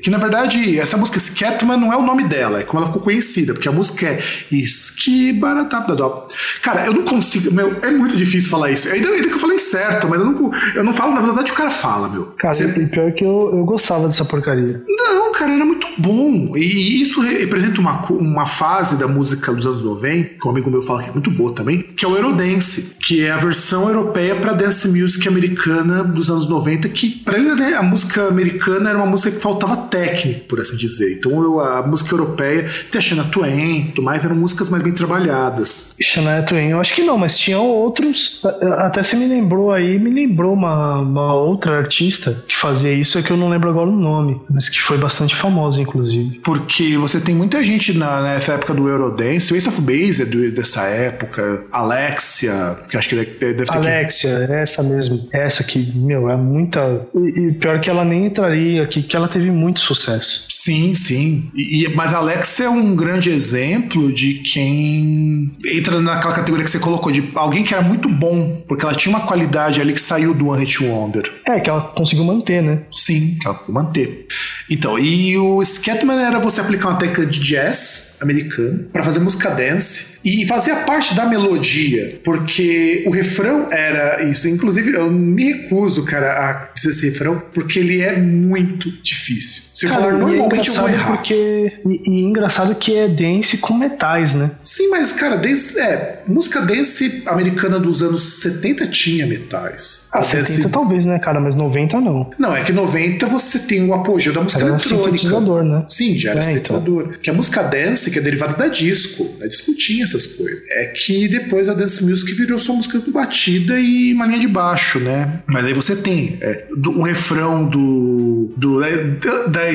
[0.02, 3.02] que na verdade essa música Scatman não é o nome dela, é como ela ficou
[3.02, 4.20] conhecida, porque a música é
[4.52, 6.34] Skibaratapdadop.
[6.62, 8.90] Cara, eu não consigo, meu, é muito difícil falar isso.
[8.90, 11.56] Ainda, ainda que eu falei certo, mas eu não, eu não falo, na verdade o
[11.56, 12.26] cara fala, meu.
[12.38, 14.57] Cara, Você- e pior que eu, eu gostava dessa porcaria.
[14.88, 16.56] Não, cara, era muito bom.
[16.56, 20.82] E isso representa uma, uma fase da música dos anos 90, que um amigo meu
[20.82, 24.36] fala que é muito boa também, que é o Eurodance, que é a versão europeia
[24.36, 28.98] pra dance music americana dos anos 90, que pra ele né, a música americana era
[28.98, 31.18] uma música que faltava técnica, por assim dizer.
[31.18, 34.94] Então eu- a música europeia, tem a Shania Twain, tudo mais, eram músicas mais bem
[34.94, 35.96] trabalhadas.
[36.02, 38.42] Shania Twain, eu acho que não, mas tinham outros.
[38.80, 43.24] Até você me lembrou aí, me lembrou uma, uma outra artista que fazia isso, é
[43.24, 46.40] que eu não lembro agora o nome, mas que foi bastante famosa, inclusive.
[46.44, 50.26] Porque você tem muita gente na, nessa época do Eurodance, o Ace of Base é
[50.26, 55.28] do- dessa época, Alexia, que acho que deve, deve ser Alexia, é essa mesmo.
[55.34, 57.08] Essa que, meu, é muita.
[57.16, 60.46] E, e pior que ela nem entraria aqui, que ela teve muito sucesso.
[60.50, 61.50] Sim, sim.
[61.56, 66.72] E, e- mas a Alex é um grande exemplo de quem entra naquela categoria que
[66.72, 70.02] você colocou, de alguém que era muito bom, porque ela tinha uma qualidade ali que
[70.02, 71.32] saiu do One Hit Wonder.
[71.48, 72.80] É, que ela conseguiu manter, né?
[72.92, 74.28] Sim, que ela manter.
[74.70, 79.50] Então, e o Scatman era você aplicar uma técnica de jazz americano para fazer música
[79.50, 84.48] dance e fazia parte da melodia, porque o refrão era isso.
[84.50, 89.67] Inclusive, eu me recuso, cara, a dizer esse refrão, porque ele é muito difícil.
[89.78, 91.12] Se falar Cara, é normalmente, eu vou errar.
[91.18, 91.72] porque.
[91.86, 94.50] E, e engraçado que é dance com metais, né?
[94.64, 100.08] Sim, mas, cara, dance, é, música dance americana dos anos 70 tinha metais.
[100.12, 101.40] Ah, A 70 dance- talvez, né, cara?
[101.40, 102.32] Mas 90 não.
[102.40, 105.06] Não, é que 90 você tem o apogeu da música Era eletrônica.
[105.18, 105.86] sintetizador, né?
[105.88, 107.20] Sim, já era É, sintetizador.
[107.22, 110.60] Que a música dance, que é derivada da disco, a disco tinha essas coisas.
[110.72, 114.48] É que depois a dance music virou só música com batida e uma linha de
[114.48, 115.42] baixo, né?
[115.46, 119.67] Mas aí você tem é, um refrão do, do é, da, da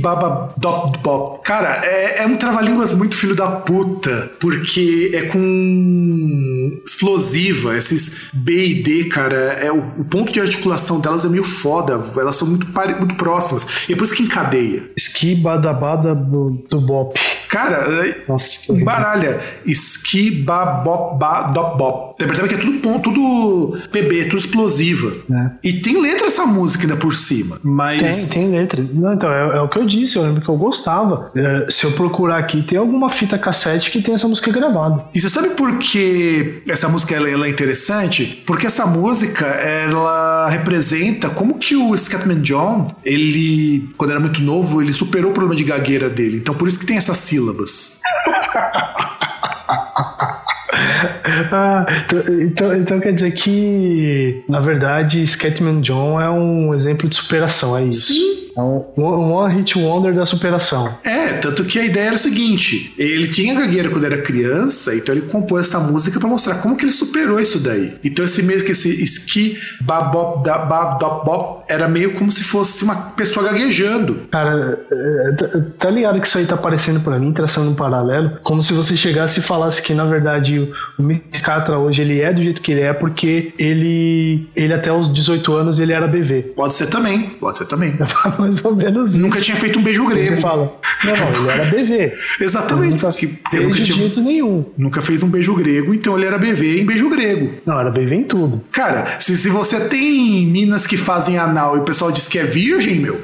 [0.00, 1.42] Baba Dop Bop.
[1.44, 8.66] Cara, é, é um trava-línguas muito filho da puta, porque é com explosiva, esses B
[8.66, 12.48] e D, cara, é o, o ponto de articulação delas é meio foda, elas são
[12.48, 12.66] muito,
[13.00, 13.66] muito próximas.
[13.88, 14.82] E é por isso que encadeia.
[14.96, 17.18] Ski badabada do, Bop.
[17.48, 18.82] Cara, é- Nossa, que.
[18.84, 19.40] Baralha.
[19.66, 22.11] Ski, ba, bop, ba, dop, bop.
[22.22, 25.12] Você percebe que é tudo ponto, tudo PB, tudo explosiva.
[25.30, 25.50] É.
[25.64, 27.58] E tem letra essa música ainda por cima.
[27.62, 28.28] Mas.
[28.28, 28.86] Tem, tem letra.
[28.92, 31.30] Não, então, é, é o que eu disse, eu lembro que eu gostava.
[31.34, 35.04] É, se eu procurar aqui, tem alguma fita cassete que tem essa música gravada.
[35.12, 38.42] E você sabe por que essa música ela, ela é interessante?
[38.46, 44.80] Porque essa música ela representa como que o Scatman John, ele, quando era muito novo,
[44.80, 46.36] ele superou o problema de gagueira dele.
[46.36, 48.00] Então por isso que tem essas sílabas.
[51.52, 57.16] Ah, então, então, então quer dizer que, na verdade, Scatman John é um exemplo de
[57.16, 58.12] superação, é isso?
[58.12, 58.51] Sim.
[58.56, 58.84] É um,
[59.32, 60.94] one hit wonder da superação.
[61.04, 65.14] É, tanto que a ideia era a seguinte: ele tinha gagueira quando era criança, então
[65.14, 67.94] ele compôs essa música pra mostrar como que ele superou isso daí.
[68.04, 72.44] Então esse mesmo que esse ski babop da bab dop bop era meio como se
[72.44, 74.22] fosse uma pessoa gaguejando.
[74.30, 78.38] Cara, é, tá- tá ligado que isso aí tá aparecendo pra mim, traçando um paralelo,
[78.42, 82.20] como se você chegasse e falasse que, na verdade, o, o Miss Catra hoje ele
[82.20, 86.06] é do jeito que ele é porque ele, ele até os 18 anos ele era
[86.06, 86.52] BV.
[86.56, 87.94] Pode ser também, pode ser também.
[88.42, 89.20] Mais ou menos isso.
[89.20, 90.40] Nunca tinha feito um beijo Você grego.
[90.40, 92.12] fala, não, não, ele era BV.
[92.40, 92.92] Exatamente.
[92.94, 94.64] Nunca Porque porque fez nunca, tinha- jeito nenhum.
[94.76, 97.54] nunca fez um beijo grego, então ele era BV em beijo grego.
[97.66, 98.62] Não, era BV em tudo.
[98.72, 102.44] Cara, se, se você tem minas que fazem anal e o pessoal diz que é
[102.44, 103.20] virgem, meu.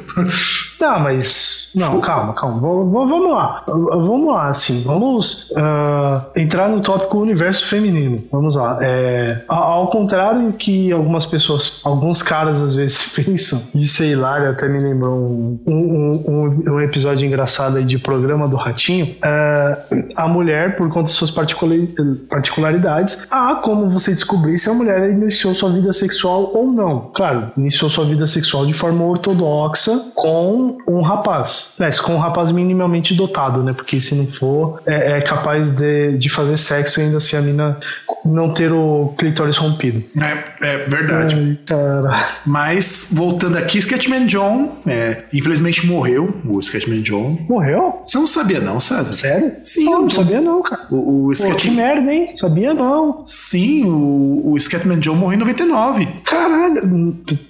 [0.81, 1.71] Não, mas.
[1.75, 2.61] Não, calma, calma.
[2.61, 3.64] Vamos, lá.
[3.67, 4.83] Vamos lá, assim.
[4.83, 8.23] Vamos ah, entrar no tópico universo feminino.
[8.31, 8.79] Vamos lá.
[8.81, 14.69] É, ao contrário que algumas pessoas, alguns caras às vezes pensam, isso é hilário, até
[14.69, 19.14] me lembrou um, um, um- um episódio engraçado aí de programa do Ratinho.
[19.23, 19.79] ah,
[20.17, 21.93] a mulher, por conta de suas particulari-
[22.31, 27.11] particularidades, há como você descobrir se a mulher iniciou sua vida sexual ou não.
[27.14, 31.74] Claro, iniciou sua vida sexual de forma ortodoxa com um rapaz.
[31.78, 33.72] Mas com um rapaz minimamente dotado, né?
[33.72, 37.40] Porque se não for, é, é capaz de, de fazer sexo e ainda assim a
[37.40, 37.78] mina
[38.24, 40.02] não ter o clitóris rompido.
[40.20, 41.59] É, é verdade.
[41.70, 42.26] Ai.
[42.44, 47.38] Mas, voltando aqui, Sketchman John, é, infelizmente morreu, o Sketchman John.
[47.48, 48.02] Morreu?
[48.04, 49.12] Você não sabia, não, César?
[49.12, 49.52] Sério?
[49.64, 50.87] Sim, Não, não sabia não, cara.
[50.90, 52.37] O, o Pô, Sketch- que merda, hein?
[52.37, 53.22] Sabia não.
[53.26, 56.07] Sim, o, o Sketchman John morreu em 99.
[56.24, 56.87] Caralho,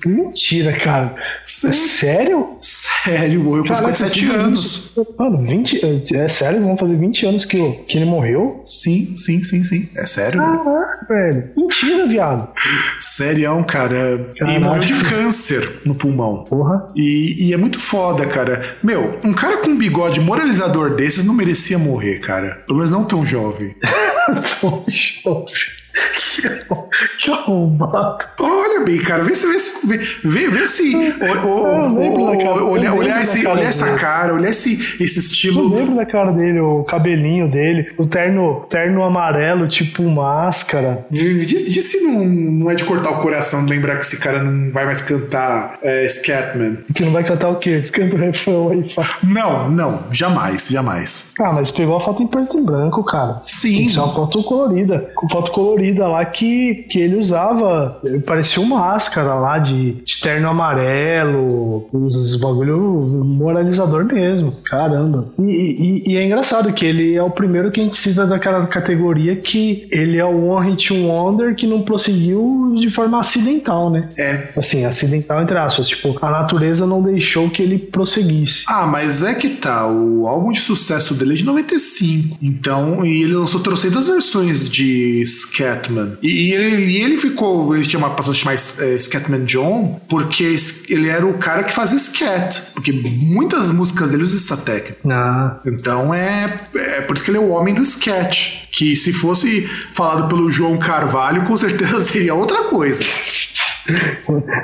[0.07, 1.15] mentira, cara.
[1.45, 1.77] Sério?
[1.79, 2.49] Sério?
[2.59, 3.08] Sério,
[3.39, 4.99] morreu com Caraca, 57 tudo anos.
[5.19, 6.15] Mano, 20.
[6.15, 6.61] É sério?
[6.63, 8.61] Vão fazer 20 anos que, o- que ele morreu?
[8.65, 9.89] Sim, sim, sim, sim.
[9.97, 10.57] É sério, né?
[10.63, 11.51] Caraca, velho.
[11.57, 12.49] Mentira, viado.
[13.01, 14.33] Sério, cara.
[14.35, 14.61] E Caralho.
[14.61, 16.45] morreu de câncer no pulmão.
[16.45, 16.91] Porra.
[16.97, 18.77] E, e é muito foda, cara.
[18.83, 22.63] Meu, um cara com um bigode moralizador desses não merecia morrer, cara.
[22.67, 23.75] Pelo menos não tão jovem.
[24.61, 25.47] Tão jovem.
[26.13, 26.69] Que-
[27.21, 28.19] Que arrombado.
[28.41, 29.23] Olha, bem, cara.
[29.23, 29.47] Vê se.
[29.47, 30.95] Vê, se, vê, vê, vê se.
[32.97, 33.23] olhar,
[33.69, 35.61] essa cara, olhar esse, esse estilo.
[35.63, 41.07] Eu lembro da cara dele, o cabelinho dele, o terno, terno amarelo, tipo máscara.
[41.11, 44.71] Diz, diz se não, não é de cortar o coração lembrar que esse cara não
[44.73, 46.79] vai mais cantar é, Scatman.
[46.95, 47.83] Que não vai cantar o quê?
[47.93, 49.09] Canta o refrão aí, fala.
[49.23, 51.33] Não, não, jamais, jamais.
[51.41, 53.41] Ah, mas pegou a foto em preto e branco, cara.
[53.45, 53.85] Sim.
[53.85, 55.11] Isso é uma foto colorida.
[55.15, 58.01] Com foto colorida lá que, que ele usava.
[58.27, 61.89] Parecia uma máscara lá de, de terno amarelo.
[61.93, 64.57] Os, os bagulho moralizador mesmo.
[64.65, 65.29] Caramba.
[65.39, 68.67] E, e, e, é engraçado que ele é o primeiro que a gente cita daquela
[68.67, 74.09] categoria que ele é o One Hit Wonder que não prosseguiu de forma acidental, né?
[74.17, 74.49] É.
[74.57, 75.89] Assim, acidental entre aspas.
[75.89, 78.65] Tipo, a natureza não deixou que ele prosseguisse.
[78.69, 79.87] Ah, mas é que tá.
[79.87, 82.39] O álbum de sucesso dele é de 95.
[82.43, 85.25] Então, e ele lançou trocentas versões de
[85.79, 86.19] Scatman.
[86.23, 87.75] E, e ele, e ele ficou.
[87.75, 90.57] Ele tinha uma passagem mais é, Scatman John, porque
[90.89, 92.73] ele era o cara que fazia scat.
[92.75, 95.01] Porque muitas músicas dele usam essa técnica.
[95.11, 95.61] Ah.
[95.65, 98.69] Então é, é por isso que ele é o homem do sketch.
[98.71, 103.03] Que se fosse falado pelo João Carvalho, com certeza seria outra coisa.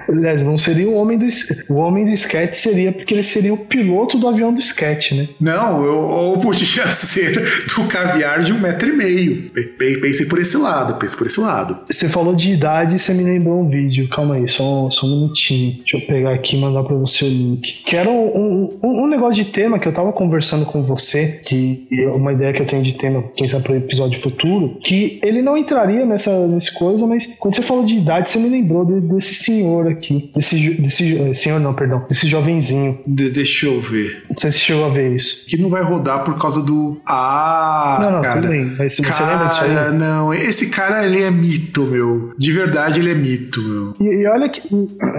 [0.08, 1.26] Aliás, não seria o homem do
[1.68, 5.28] o homem do sketch seria porque ele seria o piloto do avião do sketch, né?
[5.40, 7.42] Não, ou podia ser
[7.74, 9.50] do caviar de um metro e meio.
[9.78, 11.80] Pensei por esse lado, pensei por esse lado.
[11.86, 14.08] Você falou de idade e você me lembrou um vídeo.
[14.08, 15.78] Calma aí, só, só um minutinho.
[15.78, 17.82] Deixa eu pegar aqui e mandar pra você o link.
[17.84, 21.86] Que era um, um, um, negócio de tema que eu tava conversando com você, que
[21.92, 25.42] é uma ideia que eu tenho de tema, quem sabe pro episódio futuro, que ele
[25.42, 29.00] não entraria nessa, nessa coisa, mas quando você falou de idade, você me lembrou de,
[29.14, 30.30] desse senhor aqui.
[30.34, 32.04] Desse, desse eh, senhor, não, perdão.
[32.08, 32.98] Desse jovenzinho.
[33.06, 34.24] De, deixa eu ver.
[34.28, 35.46] Não sei se chegou a ver isso.
[35.46, 37.00] Que não vai rodar por causa do.
[37.06, 37.98] Ah!
[38.00, 38.40] Não, não, cara.
[38.40, 38.74] tudo bem.
[38.78, 39.92] Mas você cara, lembra disso aí.
[39.92, 42.32] Não, esse cara ele é mito, meu.
[42.38, 43.94] De verdade, ele é mito, meu.
[44.00, 44.62] E, e, olha que,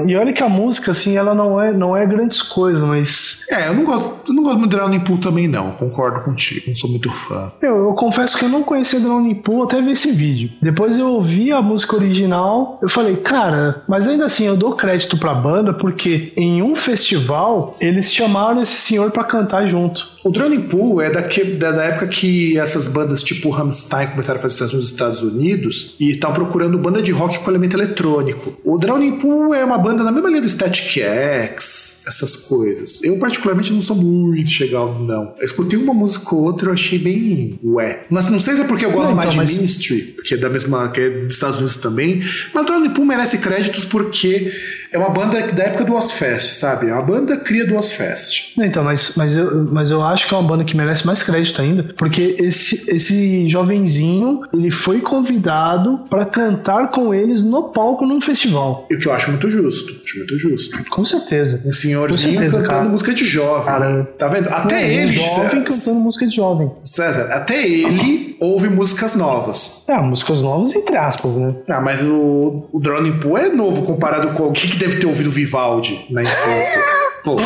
[0.08, 3.46] e olha que a música, assim, ela não é, não é grandes coisas, mas.
[3.50, 5.72] É, eu não gosto, eu não gosto muito de Drowning Pool também, não.
[5.72, 6.66] Concordo contigo.
[6.68, 7.52] Não sou muito fã.
[7.62, 10.52] Eu, eu confesso que eu não conhecia Drowning Pool até ver esse vídeo.
[10.62, 15.18] Depois eu ouvi a música original, eu falei, cara, mas ainda assim eu dou crédito
[15.18, 20.15] pra banda porque em um festival eles chamaram esse senhor para cantar junto.
[20.26, 24.56] O Drowning Pool é daquele, da, época que essas bandas tipo Rammstein começaram a fazer
[24.56, 28.60] sucesso nos Estados Unidos e estavam procurando banda de rock com elemento eletrônico.
[28.64, 33.04] O Drowning Pool é uma banda na mesma linha do Static X, essas coisas.
[33.04, 35.36] Eu, particularmente, não sou muito chegado, não.
[35.38, 38.06] Eu escutei uma música ou outra e achei bem ué.
[38.10, 39.60] Mas não sei se é porque eu gosto não, mais então, de mas...
[39.60, 43.06] Ministry, que é da mesma, que é dos Estados Unidos também, mas o Drowning Pool
[43.06, 44.52] merece créditos porque
[44.96, 46.88] é uma banda da época do Ozfest, sabe?
[46.90, 48.54] É uma banda cria do Ozfest.
[48.58, 51.62] Então, mas, mas, eu, mas eu acho que é uma banda que merece mais crédito
[51.62, 58.22] ainda, porque esse, esse jovenzinho, ele foi convidado para cantar com eles no palco num
[58.22, 58.88] festival.
[58.90, 59.94] E o que eu acho muito justo.
[60.02, 60.86] Acho muito justo.
[60.90, 61.62] Com certeza.
[61.66, 62.90] Um senhorzinho certeza, cantando cara.
[62.90, 63.66] música de jovem.
[63.66, 64.48] Cara, tá vendo?
[64.50, 65.20] Até é, ele.
[65.20, 66.72] Um jovem César, cantando música de jovem.
[66.82, 69.84] César, até ele ouve músicas novas.
[69.90, 71.54] É, músicas novas entre aspas, né?
[71.68, 75.08] Ah, mas o, o Drowning Pool é novo comparado com o que, que deve ter
[75.08, 77.05] ouvido Vivaldi na infância.
[77.26, 77.38] Pô.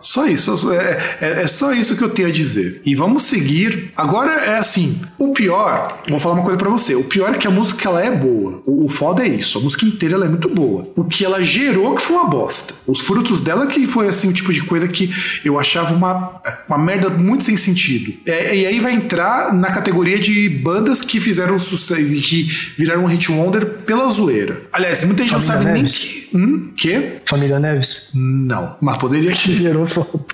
[0.00, 2.80] Só isso, é, é, é, só isso que eu tenho a dizer.
[2.84, 3.92] E vamos seguir.
[3.96, 6.94] Agora é assim: o pior, vou falar uma coisa para você.
[6.94, 8.62] O pior é que a música ela é boa.
[8.64, 9.58] O, o foda é isso.
[9.58, 10.88] A música inteira ela é muito boa.
[10.96, 12.74] O que ela gerou que foi uma bosta.
[12.86, 15.10] Os frutos dela que foi assim o tipo de coisa que
[15.44, 18.14] eu achava uma, uma merda muito sem sentido.
[18.26, 22.44] É, e aí vai entrar na categoria de bandas que fizeram sucesso que
[22.78, 24.62] viraram um hit wonder pela zoeira.
[24.72, 25.82] Aliás, muita gente não sabe Neves.
[25.82, 26.36] nem que.
[26.36, 26.70] Hum?
[26.76, 27.01] Que?
[27.26, 28.10] Família Neves?
[28.14, 29.52] Não, mas poderia ser.
[29.54, 30.24] Gerou foto.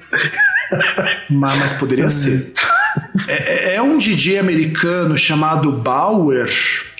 [1.30, 2.52] Mas, mas poderia ser.
[3.28, 6.50] É, é, é um DJ americano chamado Bauer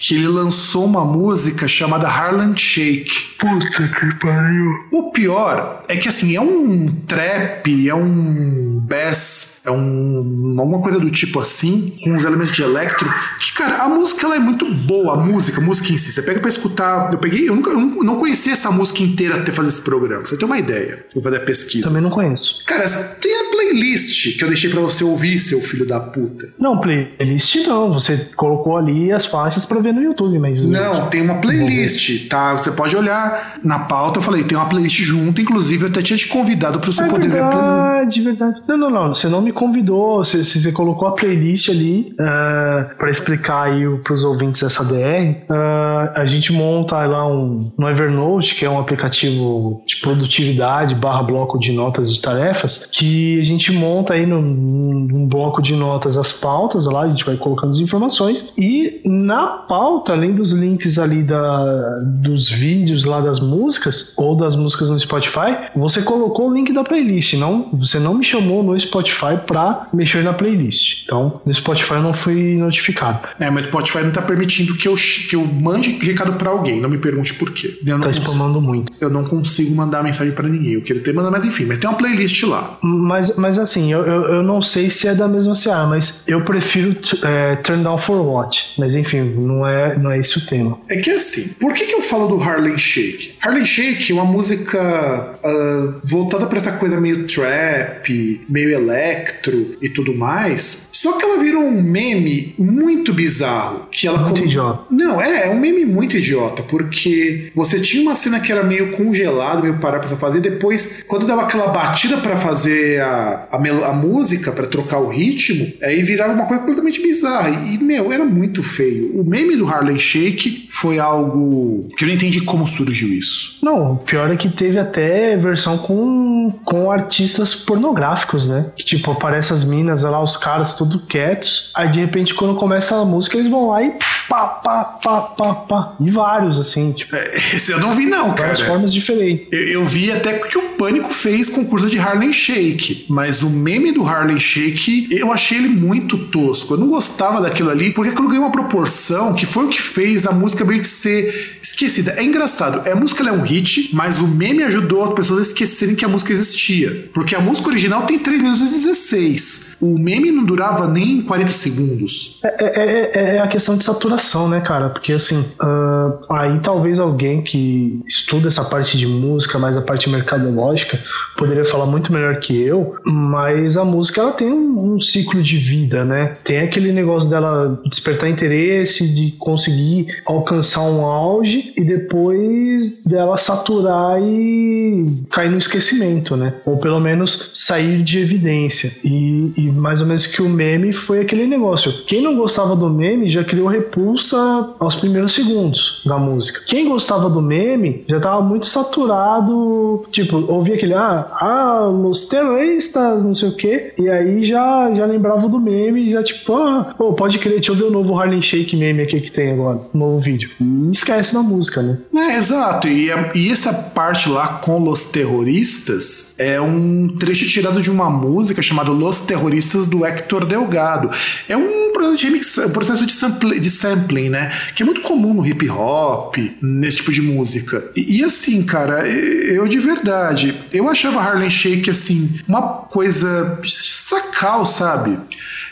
[0.01, 3.37] que ele lançou uma música chamada Harlem Shake.
[3.39, 4.87] Puta que pariu.
[4.93, 10.99] O pior é que assim, é um trap, é um bass, é um alguma coisa
[10.99, 13.09] do tipo assim, com uns elementos de electro,
[13.39, 16.13] que cara, a música ela é muito boa, a música, a música em si.
[16.13, 19.53] Você pega para escutar, eu peguei, eu nunca eu não conhecia essa música inteira até
[19.53, 20.25] fazer esse programa.
[20.25, 21.07] Você tem uma ideia?
[21.09, 21.89] Eu vou fazer a pesquisa.
[21.89, 22.65] Também não conheço.
[22.67, 22.89] Cara,
[23.21, 26.47] tem a playlist que eu deixei para você ouvir, seu filho da puta.
[26.59, 30.65] Não, playlist não, você colocou ali as faixas para ver no YouTube, mas.
[30.65, 32.57] Não, tem uma playlist, tá?
[32.57, 34.19] Você pode olhar na pauta.
[34.19, 37.09] Eu falei, tem uma playlist junto, inclusive eu até tinha te convidado para você é
[37.09, 37.63] poder verdade, ver.
[37.63, 38.63] Verdade, verdade.
[38.69, 39.15] Não, não, não.
[39.15, 40.25] Você não me convidou.
[40.25, 45.45] Você, você colocou a playlist ali uh, ah, para explicar aí pros ouvintes essa DR.
[45.49, 51.23] Uh, a gente monta lá um, no Evernote, que é um aplicativo de produtividade barra
[51.23, 56.17] bloco de notas de tarefas, que a gente monta aí num, num bloco de notas
[56.17, 58.55] as pautas lá, a gente vai colocando as informações.
[58.59, 64.57] E na pauta, além dos links ali da, dos vídeos lá das músicas, ou das
[64.57, 67.35] músicas no Spotify, você colocou o link da playlist.
[67.35, 71.05] Não, você não me chamou no Spotify pra mexer na playlist.
[71.05, 73.29] Então, no Spotify eu não fui notificado.
[73.39, 76.81] É, mas o Spotify não tá permitindo que eu, que eu mande recado para alguém.
[76.81, 77.79] Não me pergunte por quê.
[77.87, 78.93] Eu tá spamando muito.
[79.01, 80.75] Eu não consigo mandar mensagem para ninguém.
[80.75, 82.79] Eu queria ter mandado, mas enfim, mas tem uma playlist lá.
[82.83, 86.45] Mas, mas assim, eu, eu, eu não sei se é da mesma CA, mas eu
[86.45, 88.75] prefiro é, Turn Down for What.
[88.79, 90.79] Mas enfim, não é, não é esse o tema.
[90.89, 93.37] É que assim, por que, que eu falo do Harlem Shake?
[93.41, 99.89] Harlem Shake é uma música uh, voltada para essa coisa meio trap, meio electro e
[99.89, 100.88] tudo mais.
[101.01, 103.87] Só que ela virou um meme muito bizarro.
[103.89, 104.83] Que ela muito idiota.
[104.91, 108.91] Não, é, é um meme muito idiota, porque você tinha uma cena que era meio
[108.91, 113.93] congelado, meio parar pra fazer, depois, quando dava aquela batida para fazer a, a, a
[113.93, 117.49] música, para trocar o ritmo, aí virava uma coisa completamente bizarra.
[117.51, 119.21] E, meu, era muito feio.
[119.21, 123.59] O meme do Harlem Shake foi algo que eu não entendi como surgiu isso.
[123.63, 128.73] Não, o pior é que teve até versão com, com artistas pornográficos, né?
[128.77, 131.71] Que tipo, aparece as minas lá, os caras, tudo tudo quietos.
[131.75, 133.93] Aí de repente, quando começa a música, eles vão lá e
[134.29, 135.97] pá, pá, pá, pá, pá.
[136.01, 137.15] E vários, assim, tipo.
[137.15, 138.49] É, esse eu não vi, não, cara.
[138.49, 139.47] Várias formas diferentes.
[139.51, 143.07] Eu, eu, vi até que o Pânico fez concurso de Harlem Shake.
[143.09, 146.75] Mas o meme do Harlem Shake, eu achei ele muito tosco.
[146.75, 150.27] Eu não gostava daquilo ali, porque aquilo ganhou uma proporção que foi o que fez
[150.27, 152.15] a música meio que ser esquecida.
[152.17, 155.43] É engraçado, é, a música é um hit, mas o meme ajudou as pessoas a
[155.43, 157.11] esquecerem que a música existia.
[157.13, 159.68] Porque a música original tem 3 minutos e 16.
[159.81, 162.41] O meme não durava nem 40 segundos.
[162.43, 164.89] É, é, é, é a questão de saturação, né, cara?
[164.91, 170.11] Porque assim, uh, aí talvez alguém que estuda essa parte de música, mais a parte
[170.11, 170.99] mercadológica,
[171.37, 175.57] poderia falar muito melhor que eu, mas a música ela tem um, um ciclo de
[175.57, 176.37] vida, né?
[176.43, 184.21] Tem aquele negócio dela despertar interesse, de conseguir alcançar um auge e depois dela saturar
[184.21, 186.55] e cair no esquecimento, né?
[186.67, 188.91] Ou pelo menos sair de evidência.
[189.05, 191.93] E, e mais ou menos que o meme foi aquele negócio.
[192.07, 196.61] Quem não gostava do meme já criou repulsa aos primeiros segundos da música.
[196.67, 203.25] Quem gostava do meme já tava muito saturado, tipo, ouvia aquele, ah, ah, os terroristas,
[203.25, 207.13] não sei o quê, e aí já, já lembrava do meme, já tipo, ah, pô,
[207.13, 210.21] pode crer, deixa eu ver o novo Harlem Shake meme aqui que tem agora, novo
[210.21, 210.51] vídeo.
[210.61, 211.99] E esquece da música, né?
[212.15, 212.89] É, exato.
[212.89, 218.63] E, e essa parte lá com os terroristas é um trecho tirado de uma música
[218.63, 221.11] chamada Los Terroristas do Hector Delgado.
[221.49, 224.53] É um processo de remix, um processo de, sample, de sampling, né?
[224.75, 227.91] Que é muito comum no hip hop, nesse tipo de música.
[227.95, 234.65] E, e assim, cara, eu de verdade, eu achava Harlem Shake assim, uma coisa sacal,
[234.65, 235.19] sabe?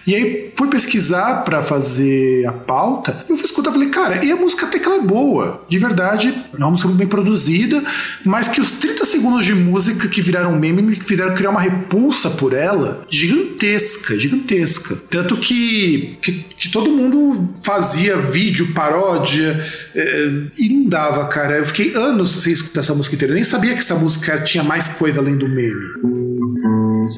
[0.06, 4.30] E aí fui pesquisar para fazer a pauta, eu fui escutar e falei, cara, e
[4.30, 5.64] a música até que ela é boa.
[5.68, 7.82] De verdade, é uma música bem produzida,
[8.24, 12.30] mas que os 30 segundos de música que viraram meme me fizeram criar uma repulsa
[12.30, 14.96] por ela gigantesca, gigantesca.
[15.10, 19.60] Tanto que, que, que todo mundo fazia vídeo, paródia,
[19.94, 21.58] é, e não dava, cara.
[21.58, 23.32] Eu fiquei anos sem escutar essa música inteira.
[23.32, 26.35] Eu nem sabia que essa música tinha mais coisa além do meme.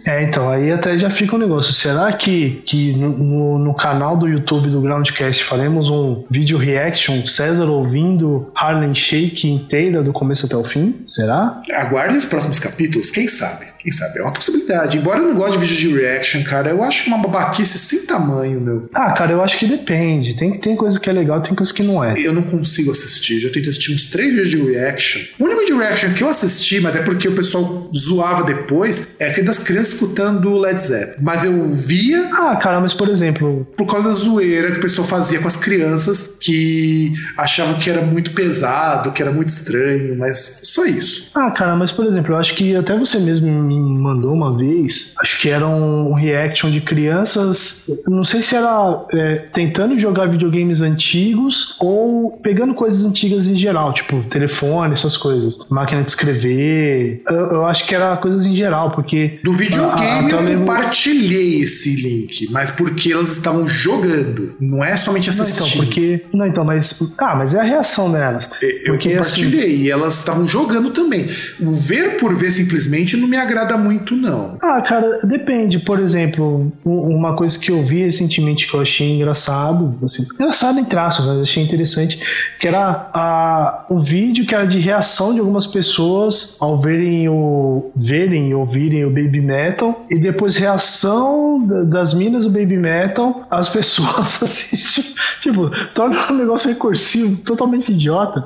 [0.09, 1.71] É, então, aí até já fica um negócio.
[1.71, 7.67] Será que, que no, no canal do YouTube do Groundcast faremos um vídeo reaction, César
[7.67, 10.95] ouvindo Harlem Shake inteira do começo até o fim?
[11.07, 11.61] Será?
[11.75, 13.67] Aguarde os próximos capítulos, quem sabe?
[13.79, 14.19] Quem sabe?
[14.19, 14.99] É uma possibilidade.
[14.99, 18.61] Embora eu não goste de vídeo de reaction, cara, eu acho uma babaquice sem tamanho,
[18.61, 18.89] meu.
[18.93, 20.35] Ah, cara, eu acho que depende.
[20.35, 22.15] Tem, tem coisa que é legal, tem coisa que não é.
[22.19, 23.41] Eu não consigo assistir.
[23.41, 25.23] Já tentei assistir uns três vídeos de reaction.
[25.39, 29.31] O único de reaction que eu assisti, mas é porque o pessoal zoava depois, é
[29.31, 31.23] aquele das crianças escutando Led Zeppelin.
[31.23, 32.29] Mas eu via.
[32.33, 33.67] Ah, cara, mas por exemplo.
[33.77, 38.03] Por causa da zoeira que o pessoal fazia com as crianças que achavam que era
[38.03, 41.31] muito pesado, que era muito estranho, mas só isso.
[41.35, 45.15] Ah, cara, mas por exemplo, eu acho que até você mesmo me mandou uma vez,
[45.21, 50.81] acho que era um reaction de crianças, não sei se era é, tentando jogar videogames
[50.81, 57.23] antigos ou pegando coisas antigas em geral, tipo telefone, essas coisas, máquina de escrever.
[57.29, 59.41] Eu, eu acho que era coisas em geral, porque.
[59.43, 60.59] Do videogame eu mesmo...
[60.59, 65.59] compartilhei esse link, mas porque elas estavam jogando, não é somente assistindo.
[65.59, 66.23] Não, então, porque.
[66.33, 67.03] Não, então, mas.
[67.19, 68.51] Ah, mas é a reação delas.
[68.63, 69.83] Eu porque, compartilhei assim...
[69.83, 71.29] e elas estavam jogando também.
[71.61, 74.57] O ver por ver simplesmente não me agrada agrada muito, não.
[74.63, 75.79] Ah, cara, depende.
[75.79, 80.85] Por exemplo, uma coisa que eu vi recentemente que eu achei engraçado, assim, engraçado em
[80.85, 82.21] traços, mas achei interessante,
[82.59, 87.91] que era a, o vídeo que era de reação de algumas pessoas ao verem o
[87.97, 93.69] verem e ouvirem o Baby Metal e depois reação das minas do Baby Metal, as
[93.79, 95.05] pessoas assistem,
[95.41, 98.45] tipo, torna um negócio recursivo, totalmente idiota.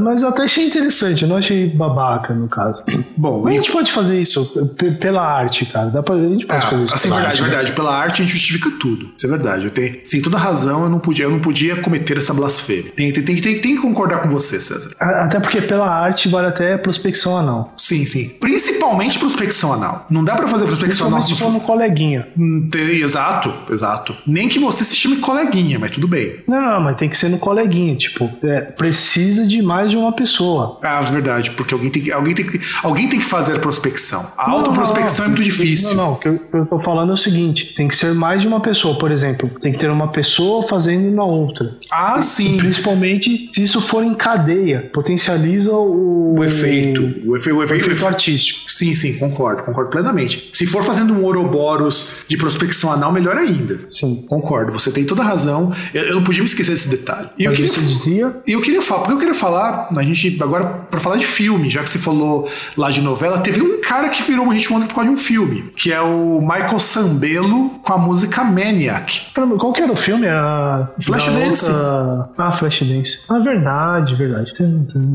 [0.00, 2.82] Mas eu até achei interessante, eu não achei babaca no caso.
[3.16, 4.68] Bom, a gente pode fazer isso
[5.00, 5.88] pela arte, cara.
[5.88, 6.94] Dá pra, a gente pode ah, fazer isso.
[6.94, 7.68] Assim, verdade, arte, verdade.
[7.70, 7.74] Né?
[7.74, 9.10] Pela arte a gente justifica tudo.
[9.14, 9.64] Isso é verdade.
[9.64, 12.92] Eu tenho, sem toda razão, eu não podia, eu não podia cometer essa blasfêmia.
[12.94, 14.90] Tem, tem, tem, tem, tem que concordar com você, César.
[14.98, 17.72] Até porque pela arte vale até prospecção anal.
[17.76, 18.30] Sim, sim.
[18.40, 20.06] Principalmente prospecção anal.
[20.10, 22.26] Não dá pra fazer prospecção anal se for no coleguinha.
[22.36, 24.16] Hum, exato, exato.
[24.26, 26.36] Nem que você se chame coleguinha, mas tudo bem.
[26.46, 27.94] Não, não, mas tem que ser no coleguinha.
[27.96, 30.78] Tipo, é, precisa de mais de uma pessoa.
[30.82, 31.50] Ah, verdade.
[31.52, 34.26] Porque alguém tem que, alguém tem que, alguém tem que fazer a prospecção.
[34.36, 35.90] A autoprospecção é muito difícil.
[35.90, 36.12] Não, não.
[36.12, 38.60] O que eu, eu tô falando é o seguinte: tem que ser mais de uma
[38.60, 38.98] pessoa.
[38.98, 41.76] Por exemplo, tem que ter uma pessoa fazendo na outra.
[41.90, 42.56] Ah, sim.
[42.56, 44.90] Principalmente se isso for em cadeia.
[44.92, 46.38] Potencializa o.
[46.38, 47.02] O efeito.
[47.26, 48.70] O, efe, o, efe, o efeito artístico.
[48.70, 50.50] Sim, sim, concordo, concordo plenamente.
[50.52, 53.80] Se for fazendo um Ouroboros de prospecção anal, melhor ainda.
[53.88, 54.24] Sim.
[54.28, 55.72] Concordo, você tem toda a razão.
[55.92, 57.28] Eu, eu não podia me esquecer desse detalhe.
[57.38, 58.36] E eu queria, você dizia?
[58.46, 61.70] E eu queria falar, porque eu queria falar, a gente, agora, para falar de filme,
[61.70, 64.88] já que você falou lá de novela, teve um cara que virou um hit wonder
[64.88, 69.32] por causa de um filme, que é o Michael Sambelo com a música Maniac.
[69.34, 70.26] Qual que era o filme?
[70.28, 70.88] A...
[71.00, 71.70] Flashdance.
[71.70, 72.30] Outra...
[72.36, 73.20] Ah, Flashdance.
[73.28, 74.52] Ah, verdade, verdade.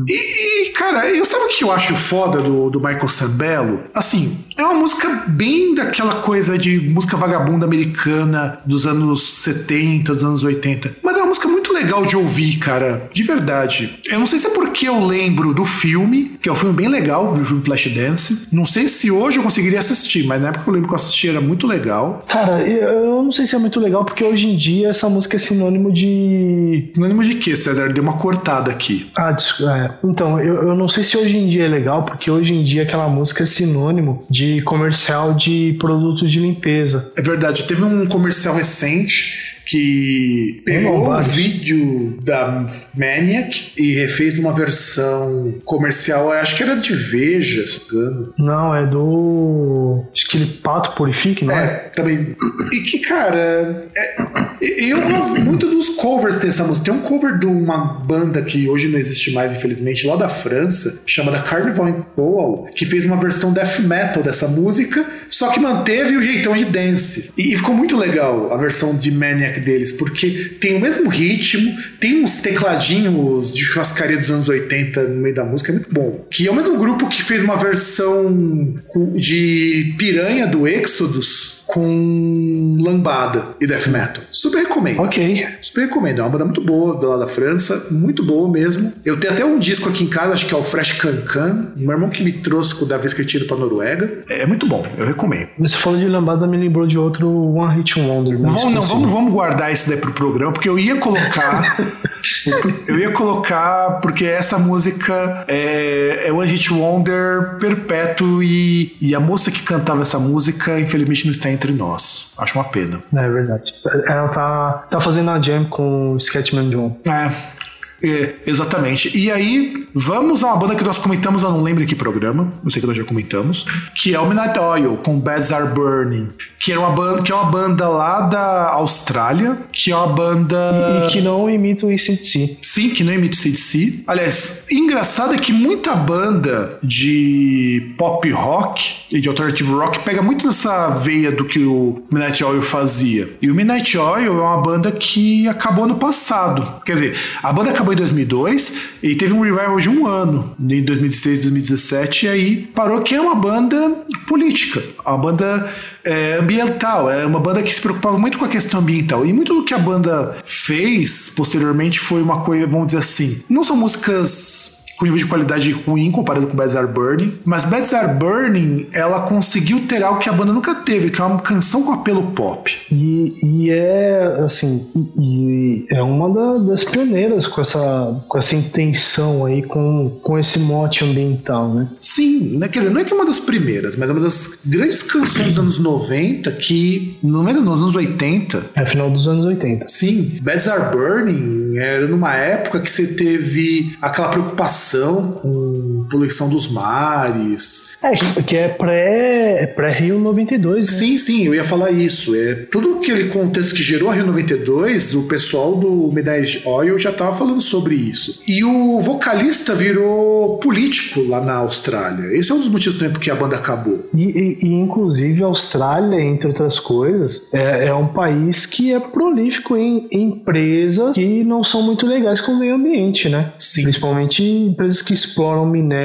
[0.08, 3.80] E, e, cara, eu sabe o que eu acho foda do, do Michael Sambelo?
[3.94, 10.24] Assim, é uma música bem daquela coisa de música vagabunda americana dos anos 70, dos
[10.24, 10.96] anos 80.
[11.02, 13.08] Mas é uma música muito legal de ouvir, cara.
[13.12, 13.98] De verdade.
[14.06, 16.88] Eu não sei se é porque eu lembro do filme, que é um filme bem
[16.88, 18.48] legal, o filme Flashdance.
[18.50, 21.28] Não sei se hoje eu conseguiria assistir, mas na época eu lembro que eu assisti
[21.28, 22.24] era muito legal.
[22.28, 25.38] Cara, eu não sei se é muito legal, porque hoje em dia essa música é
[25.38, 26.90] sinônimo de.
[26.94, 27.92] Sinônimo de quê, César?
[27.92, 29.08] Deu uma cortada aqui.
[29.16, 29.90] Ah, é.
[30.04, 32.84] Então, eu, eu não sei se hoje em dia é legal, porque hoje em dia
[32.84, 37.12] aquela música é sinônimo de comercial de produtos de limpeza.
[37.18, 42.66] É verdade, teve um comercial recente que pegou o vídeo da
[42.96, 48.34] Maniac e refez numa versão comercial, acho que era de Veja, se engano.
[48.36, 50.04] Não, é do.
[50.12, 51.64] Acho que ele Pato Purifique, não é?
[51.64, 52.36] É, também.
[52.72, 54.60] E que, cara, é...
[54.60, 56.86] eu gosto muito dos covers dessa música.
[56.86, 61.04] Tem um cover de uma banda que hoje não existe mais, infelizmente, lá da França,
[61.06, 65.06] chamada Carnival in Poal, que fez uma versão death metal dessa música,
[65.40, 67.30] só que manteve o jeitão de dance.
[67.38, 72.22] E ficou muito legal a versão de Maniac deles, porque tem o mesmo ritmo, tem
[72.22, 76.26] uns tecladinhos de churrascaria dos anos 80 no meio da música, é muito bom.
[76.30, 78.74] Que é o mesmo grupo que fez uma versão
[79.14, 84.24] de Piranha do Exodus com lambada e death metal.
[84.30, 85.00] Super recomendo.
[85.00, 85.46] Ok.
[85.60, 86.18] Super recomendo.
[86.18, 88.92] É uma banda muito boa do lado da França, muito boa mesmo.
[89.04, 91.72] Eu tenho até um disco aqui em casa, acho que é o Fresh Cancan.
[91.76, 94.24] Meu irmão que me trouxe da vez que ele tinha ido pra Noruega.
[94.28, 95.48] É muito bom, eu recomendo.
[95.58, 98.38] Você falou de lambada, me lembrou de outro One Hit Wonder.
[98.38, 101.76] Não, vamos, não vamos, vamos guardar esse daí pro programa, porque eu ia colocar.
[102.88, 109.20] eu ia colocar, porque essa música é, é One Hit Wonder perpétuo e, e a
[109.20, 112.32] moça que cantava essa música, infelizmente, não está entre entre nós.
[112.38, 113.02] Acho uma pena.
[113.14, 113.74] É verdade.
[114.08, 116.98] Ela tá, tá fazendo a jam com o Sketchman John.
[117.06, 117.59] É.
[118.02, 119.16] É, exatamente.
[119.16, 122.52] E aí, vamos a uma banda que nós comentamos, eu não lembro em que programa,
[122.64, 126.28] eu sei que nós já comentamos, que é o Midnight Oil, com Beds Are Burning,
[126.58, 130.56] que é uma banda, que é uma banda lá da Austrália, que é uma banda...
[131.04, 132.58] E, e que não imita o ACDC.
[132.62, 134.04] Sim, que não imita o ACDC.
[134.06, 140.46] Aliás, engraçado é que muita banda de pop rock e de alternative rock pega muito
[140.46, 143.28] nessa veia do que o Midnight Oil fazia.
[143.42, 146.80] E o Midnight Oil é uma banda que acabou no passado.
[146.84, 148.72] Quer dizer, a banda acabou acabou em 2002
[149.02, 153.20] e teve um revival de um ano, em 2016, 2017, e aí parou que é
[153.20, 153.90] uma banda
[154.26, 155.70] política, uma banda
[156.04, 159.26] é, ambiental, é uma banda que se preocupava muito com a questão ambiental.
[159.26, 163.62] E muito do que a banda fez posteriormente foi uma coisa, vamos dizer assim, não
[163.62, 167.38] são músicas com nível de qualidade ruim comparado com Bad Are Burning.
[167.42, 171.24] Mas Bad Are Burning, ela conseguiu ter algo que a banda nunca teve, que é
[171.24, 172.70] uma canção com apelo pop.
[172.92, 178.54] E, e é, assim, e, e é uma da, das pioneiras com essa, com essa
[178.54, 181.88] intenção aí, com, com esse mote ambiental, né?
[181.98, 182.68] Sim, né?
[182.68, 185.46] quer dizer, não é que é uma das primeiras, mas é uma das grandes canções
[185.46, 188.64] dos anos 90 que, não é nos anos 80.
[188.74, 189.88] É final dos anos 80.
[189.88, 195.79] Sim, Bad Are Burning era numa época que você teve aquela preocupação com
[196.10, 197.90] poluição dos mares.
[198.02, 200.98] É, que é pré, pré-Rio 92, né?
[200.98, 202.34] Sim, sim, eu ia falar isso.
[202.34, 207.12] É, tudo aquele contexto que gerou a Rio 92, o pessoal do Midnight Oil já
[207.12, 208.42] tava falando sobre isso.
[208.46, 212.36] E o vocalista virou político lá na Austrália.
[212.36, 214.08] Esse é um dos motivos também porque a banda acabou.
[214.12, 218.98] E, e, e inclusive a Austrália, entre outras coisas, é, é um país que é
[218.98, 223.52] prolífico em empresas que não são muito legais com o meio ambiente, né?
[223.58, 223.84] Sim.
[223.84, 225.99] Principalmente empresas que exploram minério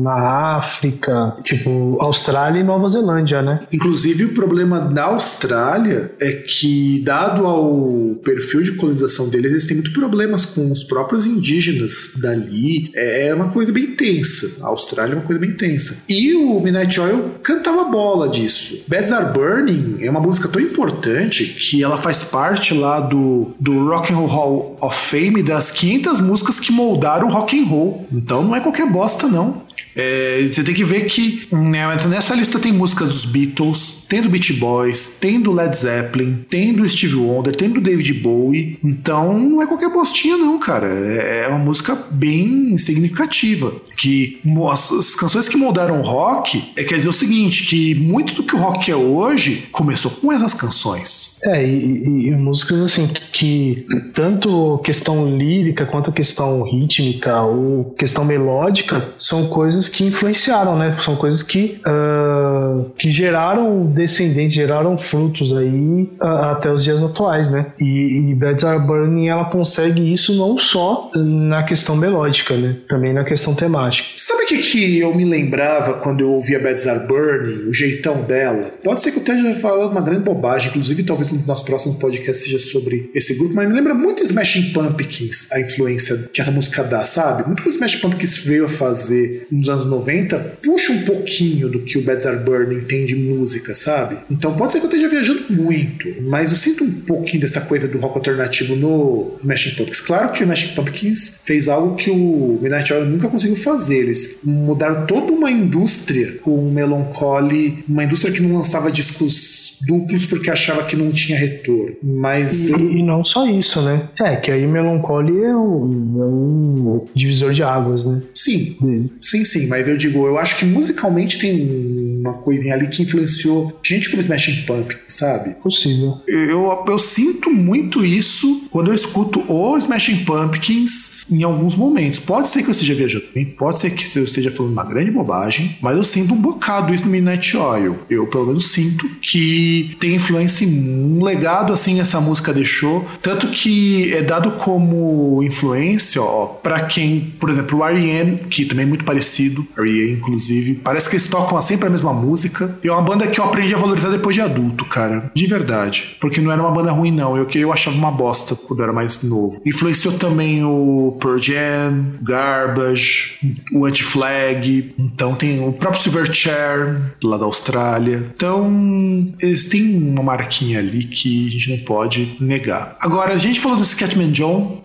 [0.00, 3.60] na África, tipo Austrália e Nova Zelândia, né?
[3.72, 9.76] Inclusive, o problema da Austrália é que, dado ao perfil de colonização deles, eles têm
[9.76, 12.90] muitos problemas com os próprios indígenas dali.
[12.94, 14.64] É uma coisa bem tensa.
[14.64, 16.04] A Austrália é uma coisa bem tensa.
[16.08, 18.84] E o Midnight Oil cantava bola disso.
[18.86, 23.88] Beds Are Burning é uma música tão importante que ela faz parte lá do, do
[23.88, 28.06] Rock and Roll of Fame das 500 músicas que moldaram o rock and roll.
[28.12, 29.62] Então não é qualquer bosta, não.
[29.94, 34.28] É, você tem que ver que né, nessa lista tem músicas dos Beatles, tem do
[34.28, 38.78] Beach Boys, tem do Led Zeppelin, tem do Steve Wonder, tem do David Bowie.
[38.82, 40.86] Então não é qualquer bostinha, não, cara.
[40.86, 43.72] É, é uma música bem significativa.
[43.96, 44.40] Que
[44.72, 48.54] as, canções que moldaram o rock é quer dizer o seguinte: que muito do que
[48.54, 51.38] o rock é hoje começou com essas canções.
[51.44, 58.24] É, e, e, e músicas assim que tanto questão lírica quanto questão rítmica ou questão
[58.24, 60.96] melódica são coisas que influenciaram, né?
[61.04, 67.50] São coisas que, uh, que geraram descendentes, geraram frutos aí uh, até os dias atuais,
[67.50, 67.66] né?
[67.80, 72.76] E, e Beds Are Burning ela consegue isso não só na questão melódica, né?
[72.88, 74.08] Também na questão temática.
[74.16, 78.22] Sabe o que, que eu me lembrava quando eu ouvia Beds Are Burning, o jeitão
[78.22, 78.70] dela?
[78.82, 82.44] Pode ser que eu esteja falando uma grande bobagem, inclusive talvez no nosso próximo podcast
[82.44, 86.84] seja sobre esse grupo, mas me lembra muito Smashing Pumpkins, a influência que essa música
[86.84, 87.46] dá, sabe?
[87.46, 91.80] Muito que o Smashing Pumpkins veio a fazer nos anos 90, puxa um pouquinho do
[91.80, 93.87] que o Beds Are Burning tem de música, sabe?
[94.30, 97.88] Então pode ser que eu esteja viajando muito, mas eu sinto um pouquinho dessa coisa
[97.88, 100.00] do rock alternativo no Smashing Pumpkins.
[100.00, 103.98] Claro que o Smashing Pumpkins fez algo que o Midnight Oil nunca conseguiu fazer.
[103.98, 110.26] Eles mudaram toda uma indústria com o Melancholy, uma indústria que não lançava discos duplos
[110.26, 111.96] porque achava que não tinha retorno.
[112.02, 112.68] Mas.
[112.70, 114.08] E, e não só isso, né?
[114.20, 118.22] É, que aí Melancholy é um, é um divisor de águas, né?
[118.34, 119.66] Sim, sim, sim.
[119.66, 124.22] Mas eu digo, eu acho que musicalmente tem uma coisinha ali que influenciou gente como
[124.22, 125.54] Smashing Pumpkins, sabe?
[125.56, 126.20] Possível.
[126.26, 132.18] Eu, eu sinto muito isso quando eu escuto o Smashing Pumpkins em alguns momentos.
[132.18, 133.24] Pode ser que eu esteja viajando,
[133.56, 137.04] pode ser que eu esteja falando uma grande bobagem, mas eu sinto um bocado isso
[137.04, 137.98] no Midnight Oil.
[138.08, 144.12] Eu, pelo menos, sinto que tem influência um legado assim essa música deixou, tanto que
[144.12, 149.04] é dado como influência, ó, para quem, por exemplo, o R.E.M., que também é muito
[149.04, 150.12] parecido, R.E.M.
[150.12, 152.78] inclusive, parece que eles tocam sempre a mesma música.
[152.82, 156.16] E é uma banda que eu aprendi a valorizar depois de adulto, cara, de verdade,
[156.20, 158.92] porque não era uma banda ruim não, eu eu achava uma bosta quando eu era
[158.92, 159.60] mais novo.
[159.66, 167.44] Influenciou também o Pearl Jam, Garbage, o Anti-Flag, então tem o próprio Silverchair, lá da
[167.44, 168.30] Austrália.
[168.34, 172.96] Então, eles têm uma marquinha ali que a gente não pode negar.
[173.00, 174.82] Agora, a gente falou do Scatman John.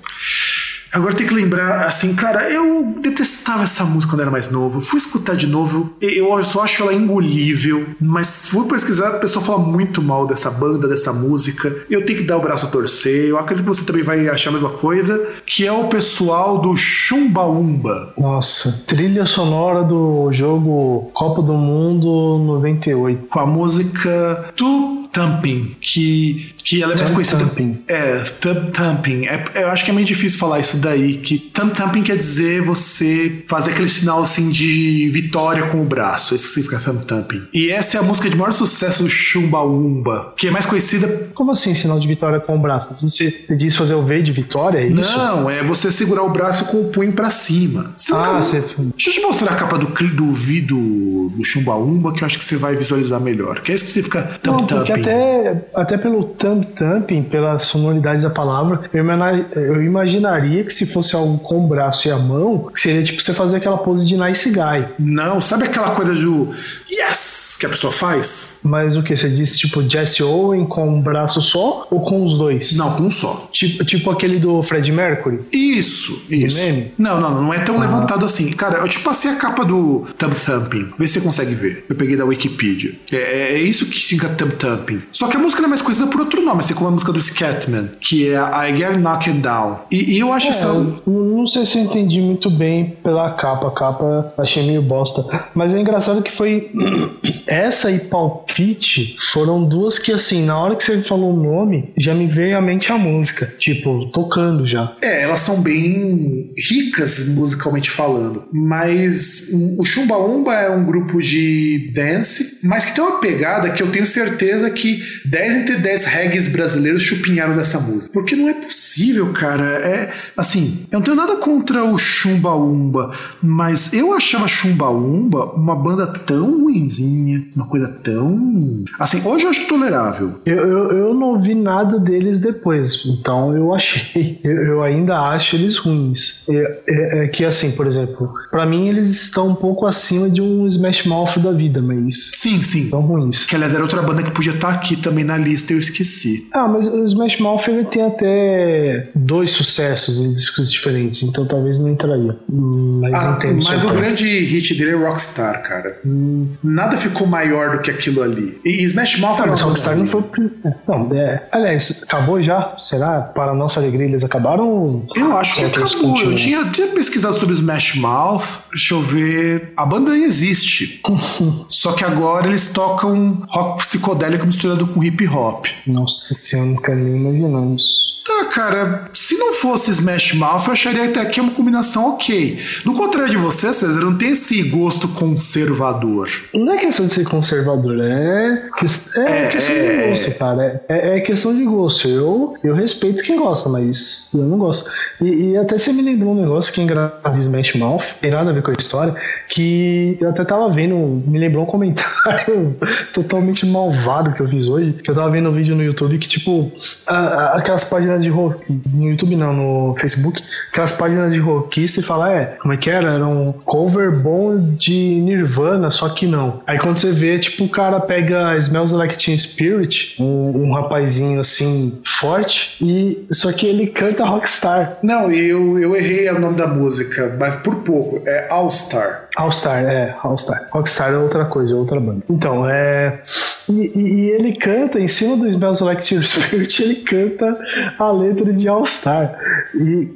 [0.93, 4.79] Agora tem que lembrar, assim, cara, eu detestava essa música quando era mais novo.
[4.79, 7.83] Fui escutar de novo, eu só acho ela engolível.
[7.99, 11.75] Mas fui pesquisar, a pessoa fala muito mal dessa banda, dessa música.
[11.89, 13.29] Eu tenho que dar o braço a torcer.
[13.29, 16.75] Eu acredito que você também vai achar a mesma coisa, que é o pessoal do
[16.75, 18.13] Chumbaumba.
[18.17, 23.27] Nossa, trilha sonora do jogo Copa do Mundo 98.
[23.27, 27.45] Com a música Tu Thumping, que, que ela é mais conhecida.
[27.45, 27.79] Thumping.
[27.87, 29.25] É, thumb thumping.
[29.27, 31.17] É, eu acho que é meio difícil falar isso daí.
[31.17, 36.33] Que thumb thumping quer dizer você fazer aquele sinal assim de vitória com o braço.
[36.33, 37.43] Isso significa thumb thumping.
[37.53, 41.29] E essa é a música de maior sucesso do Chumbaumba, que é mais conhecida.
[41.35, 42.95] Como assim, sinal de vitória com o braço?
[43.07, 44.79] Você, você diz fazer o V de vitória?
[44.79, 45.15] É isso?
[45.17, 47.93] Não, é você segurar o braço com o punho pra cima.
[47.95, 48.61] Você Ah, nunca- você.
[48.61, 52.43] Deixa eu te mostrar a capa do, do vídeo do Chumbaumba, que eu acho que
[52.45, 53.61] você vai visualizar melhor.
[53.61, 55.02] Que é isso que significa porque thumping.
[55.09, 61.37] Até, até pelo thumb thumping, pela sonoridade da palavra, eu, imaginaria que se fosse algo
[61.39, 64.85] com o braço e a mão, seria tipo você fazer aquela pose de nice guy.
[64.99, 66.49] Não, sabe aquela coisa do
[66.91, 68.59] yes que a pessoa faz?
[68.63, 69.15] Mas o que?
[69.15, 72.75] Você disse tipo Jesse Owen com um braço só ou com os dois?
[72.75, 73.47] Não, com um só.
[73.51, 75.41] Tipo, tipo aquele do Fred Mercury?
[75.51, 76.57] Isso, isso.
[76.97, 78.51] Não, não, não é tão levantado assim.
[78.51, 80.93] Cara, eu te passei a capa do Thumb Thumping.
[80.97, 81.85] Vê se você consegue ver.
[81.89, 82.93] Eu peguei da Wikipedia.
[83.11, 84.92] É, é- é isso que significa Thumb Thumping.
[85.11, 87.21] Só que a música é mais conhecida por outro nome, assim como a música do
[87.21, 89.79] Scatman, que é I Get Knocked Down.
[89.91, 90.73] E, e eu acho É, essa.
[91.07, 93.67] não sei se eu entendi muito bem pela capa.
[93.67, 95.23] A capa achei meio bosta.
[95.55, 96.71] Mas é engraçado que foi.
[97.47, 102.13] Essa e Palpite foram duas que, assim, na hora que você falou o nome, já
[102.13, 103.45] me veio à mente a música.
[103.59, 104.95] Tipo, tocando já.
[105.01, 111.91] É, elas são bem ricas musicalmente falando, mas o Chumba Umba é um grupo de
[111.93, 114.82] dance, mas que tem uma pegada que eu tenho certeza que
[115.25, 118.13] 10 entre 10 reggaes brasileiros chupinharam dessa música.
[118.13, 119.63] Porque não é possível, cara.
[119.63, 123.11] É assim, eu não tenho nada contra o Chumba Umba,
[123.41, 128.83] mas eu achava Chumba Umba uma banda tão ruinzinha, uma coisa tão.
[128.99, 130.41] Assim, hoje eu acho tolerável.
[130.45, 134.23] Eu, eu, eu não vi nada deles depois, então eu achei.
[134.43, 136.43] Eu, eu ainda acho eles ruins.
[136.49, 140.41] É, é- é que, assim, por exemplo, pra mim eles estão um pouco acima de
[140.41, 142.89] um Smash Mouth da vida, mas Sim, sim.
[142.89, 143.45] são ruins.
[143.45, 146.47] Que aliás era outra banda que podia estar aqui também na lista, eu esqueci.
[146.53, 151.79] Ah, mas o Smash Mouth ele tem até dois sucessos em discos diferentes, então talvez
[151.79, 152.35] não entraria.
[152.49, 153.63] Mas Ah, entendo.
[153.63, 155.97] mas o grande hit dele é Rockstar, cara.
[156.05, 158.59] Hum, Nada ficou maior do que aquilo ali.
[158.65, 160.23] E Smash Mouth Ah, era mas Rockstar não foi
[160.65, 161.47] é, Não, é.
[161.51, 162.75] Aliás, acabou já?
[162.79, 163.21] Será?
[163.21, 165.05] Para nossa alegria, eles acabaram?
[165.15, 166.19] Eu acho que acabou.
[166.19, 168.43] Eu tinha, tinha pesquisado sobre Smash Mouth.
[168.71, 169.73] Deixa eu ver.
[169.77, 171.01] A banda existe.
[171.69, 175.65] Só que agora eles tocam rock psicodélico misturado com hip hop.
[175.87, 178.13] Nossa senhora, nunca nem imaginamos.
[178.25, 182.59] Tá, cara, se não fosse Smash Mouth, eu acharia até é uma combinação ok.
[182.85, 186.29] No contrário de você, César, não tem esse gosto conservador.
[186.53, 188.85] Não é questão de ser conservador, é, que-
[189.19, 190.03] é, É, questão é.
[190.03, 190.83] de gosto, cara.
[190.89, 192.07] É, é questão de gosto.
[192.07, 194.89] Eu, eu respeito quem gosta, mas eu não gosto.
[195.21, 198.31] E, e até você me lembrou um negócio que é engraçado de Smash Mouth, tem
[198.31, 199.15] nada a ver com a história,
[199.47, 200.95] que eu até tava vendo,
[201.25, 202.75] me lembrou um comentário
[203.13, 206.27] totalmente malvado que eu fiz hoje, que eu tava vendo um vídeo no YouTube que,
[206.27, 206.71] tipo,
[207.07, 208.71] a- a- aquelas páginas de rock,
[209.13, 210.41] YouTube não, no Facebook,
[210.71, 213.13] aquelas páginas de rockista e fala, é, como é que era?
[213.13, 216.61] Era um cover bom de Nirvana, só que não.
[216.67, 221.39] Aí quando você vê, tipo, o cara pega Smells Like Teen Spirit, um, um rapazinho
[221.39, 224.97] assim, forte, e só que ele canta Rockstar.
[225.01, 228.21] Não, eu, eu errei o nome da música, mas por pouco.
[228.27, 229.22] É All Star.
[229.35, 230.67] All Star, é, All Star.
[230.71, 232.21] Rockstar é outra coisa, é outra banda.
[232.29, 233.19] Então, é.
[233.67, 237.57] E, e- e ele canta, em cima do Smells Like Teen Spirit, ele canta
[237.97, 239.35] a letra de All Star.
[239.73, 240.11] E,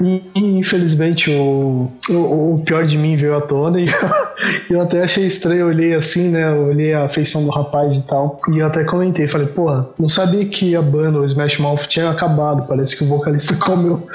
[0.00, 3.86] e- e, infelizmente o, o, o pior de mim veio à tona e
[4.70, 6.48] eu, até achei estranho, eu olhei assim, né?
[6.50, 8.40] Eu olhei a feição do rapaz e tal.
[8.52, 12.10] E eu até comentei, falei, porra, não sabia que a banda, o Smash Mouth, tinha
[12.10, 12.66] acabado.
[12.68, 14.06] Parece que o vocalista comeu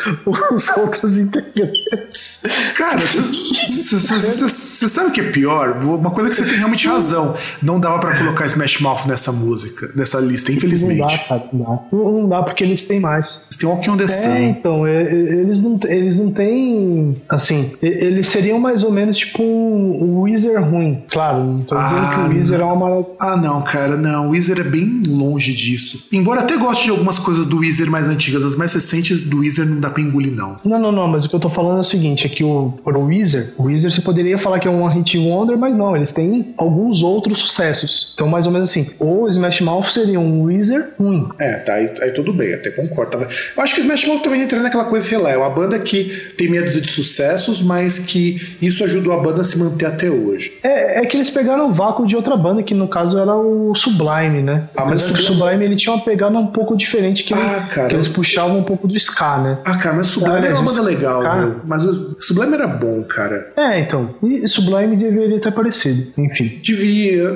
[0.52, 2.42] os outros integrantes.
[2.76, 5.82] Cara, você sabe o que é pior?
[5.84, 7.36] Uma coisa que você tem realmente razão.
[7.62, 11.28] Não dava pra colocar Smash Mouth nessa música, nessa lista, Não dá, infelizmente.
[11.28, 11.80] cara, não dá.
[11.92, 13.48] Não, não dá porque eles têm mais.
[13.50, 14.38] Você tem Walk on the É, Sun.
[14.38, 17.22] então, é, é, eles não, eles não têm.
[17.30, 21.04] Assim, eles seriam mais ou menos tipo um, Weezer ruim.
[21.10, 23.08] Claro, não tô dizendo Ah, que o Weezer é uma maravilha.
[23.20, 24.28] Ah, não, cara, não.
[24.28, 26.08] O Weezer é bem longe disso.
[26.12, 29.66] Embora até goste de algumas coisas do Weezer mais antigas, as mais recentes do Weezer
[29.68, 30.60] não dá pra engolir, não.
[30.64, 32.74] Não, não, não, mas o que eu tô falando é o seguinte: é que o,
[32.84, 36.12] pro Weezer, o Weezer você poderia falar que é um hit wonder, mas não, eles
[36.12, 38.12] têm alguns outros sucessos.
[38.16, 41.28] Então, mais ou menos assim, o Smash Mouth seria um Weezer ruim.
[41.40, 43.12] É, tá, aí, aí tudo bem, até concordo.
[43.12, 45.50] Tava- Eu acho que o Smash Mouth também entra naquela coisa, sei lá, é uma
[45.50, 46.06] banda que
[46.38, 50.03] tem meia dúzia de sucessos, mas que isso ajudou a banda a se manter até
[50.10, 50.54] hoje.
[50.64, 53.74] É, é que eles pegaram o vácuo de outra banda, que no caso era o
[53.76, 54.70] Sublime, né?
[54.78, 57.88] Ah, mas o Sublime- ele tinha uma pegada um pouco diferente, que, ele- Ah, cara.
[57.90, 59.58] que eles puxavam um pouco do ska, né?
[59.66, 61.56] Ah, cara, mas o Sublime era uma banda legal, Ska- meu.
[61.66, 63.54] Mas o Sublime era bom, cara.
[63.58, 64.16] É, então.
[64.24, 66.14] E Sublime deveria ter aparecido.
[66.18, 66.60] Enfim.
[66.62, 67.30] Devia.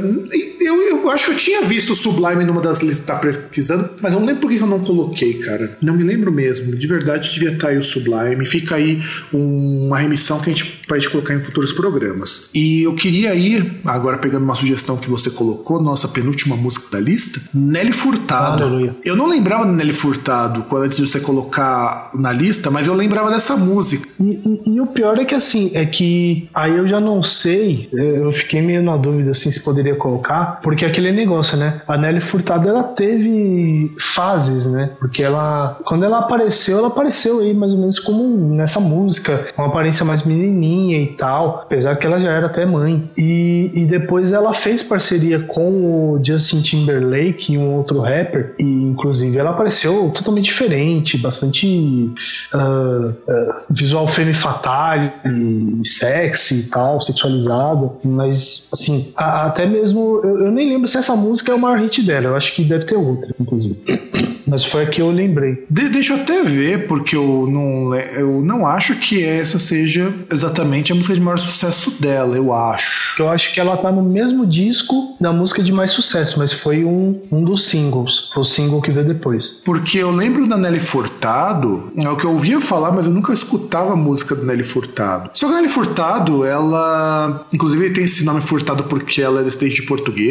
[0.67, 3.89] Eu, eu acho que eu tinha visto o Sublime numa das listas que tá pesquisando,
[4.01, 5.71] mas eu não lembro por que eu não coloquei, cara.
[5.81, 6.75] Não me lembro mesmo.
[6.75, 8.45] De verdade, devia estar aí o Sublime.
[8.45, 9.01] Fica aí
[9.33, 12.49] um- uma remissão que a gente pode colocar em futuros programas.
[12.53, 16.99] E eu queria ir, agora pegando uma sugestão que você colocou, nossa penúltima música da
[16.99, 18.63] lista, Nelly Furtado.
[18.63, 18.95] Aleluia.
[19.05, 22.93] Eu não lembrava do Nelly Furtado quando antes de você colocar na lista, mas eu
[22.93, 24.07] lembrava dessa música.
[24.19, 27.89] E, e- e o pior é que assim, é que aí eu já não sei,
[27.93, 31.81] é, eu fiquei meio na dúvida assim se poderia colocar, porque é aquele negócio, né?
[31.87, 34.91] A Nelly Furtado ela teve fases, né?
[34.99, 38.23] Porque ela, quando ela apareceu, ela apareceu aí mais ou menos como
[38.55, 43.09] nessa música, uma aparência mais menininha e tal, apesar que ela já era até mãe.
[43.17, 48.63] E, e depois ela fez parceria com o Justin Timberlake e um outro rapper, e
[48.63, 52.11] inclusive ela apareceu totalmente diferente, bastante
[52.53, 60.19] ah, ah, visual femme fatale, e sexy e tal, sexualizada, mas assim, a- até mesmo
[60.23, 62.27] eu, eu nem lembro se essa música é o maior hit dela.
[62.27, 63.77] Eu acho que deve ter outra, inclusive.
[64.47, 65.65] Mas foi a que eu lembrei.
[65.69, 70.91] De, deixa eu até ver, porque eu não, eu não acho que essa seja exatamente
[70.91, 73.21] a música de maior sucesso dela, eu acho.
[73.21, 76.85] Eu acho que ela tá no mesmo disco da música de mais sucesso, mas foi
[76.85, 78.29] um, um dos singles.
[78.33, 79.61] Foi o single que veio depois.
[79.65, 83.33] Porque eu lembro da Nelly Furtado, é o que eu ouvia falar, mas eu nunca
[83.33, 85.29] escutava a música da Nelly Furtado.
[85.33, 87.45] Só que a Nelly Furtado, ela.
[87.53, 89.87] Inclusive tem esse nome Furtado porque ela é descendente de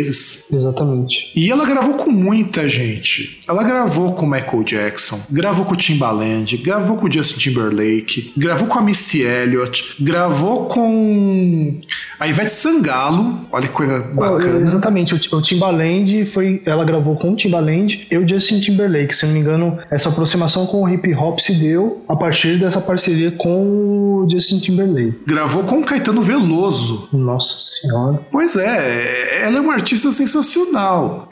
[0.06, 0.52] portugueses.
[0.52, 1.32] Exatamente.
[1.34, 3.40] E ela gravou com muita gente.
[3.48, 8.82] Ela gravou com Michael Jackson, gravou com Timbaland, gravou com Justin Timberlake, gravou com a
[8.82, 11.80] Missy Elliott, gravou com
[12.18, 13.46] a Ivete Sangalo.
[13.52, 14.64] Olha que coisa bacana.
[14.64, 15.14] exatamente.
[15.14, 16.62] O, o Timbaland foi.
[16.64, 19.14] Ela gravou com o Timbaland e o Justin Timberlake.
[19.14, 22.80] Se não me engano, essa aproximação com o hip hop se deu a partir dessa
[22.80, 25.20] parceria com o Justin Timberlake.
[25.26, 27.08] Gravou com o Caetano Veloso.
[27.12, 28.20] Nossa senhora.
[28.30, 31.28] Pois é, ela é uma artista sensacional.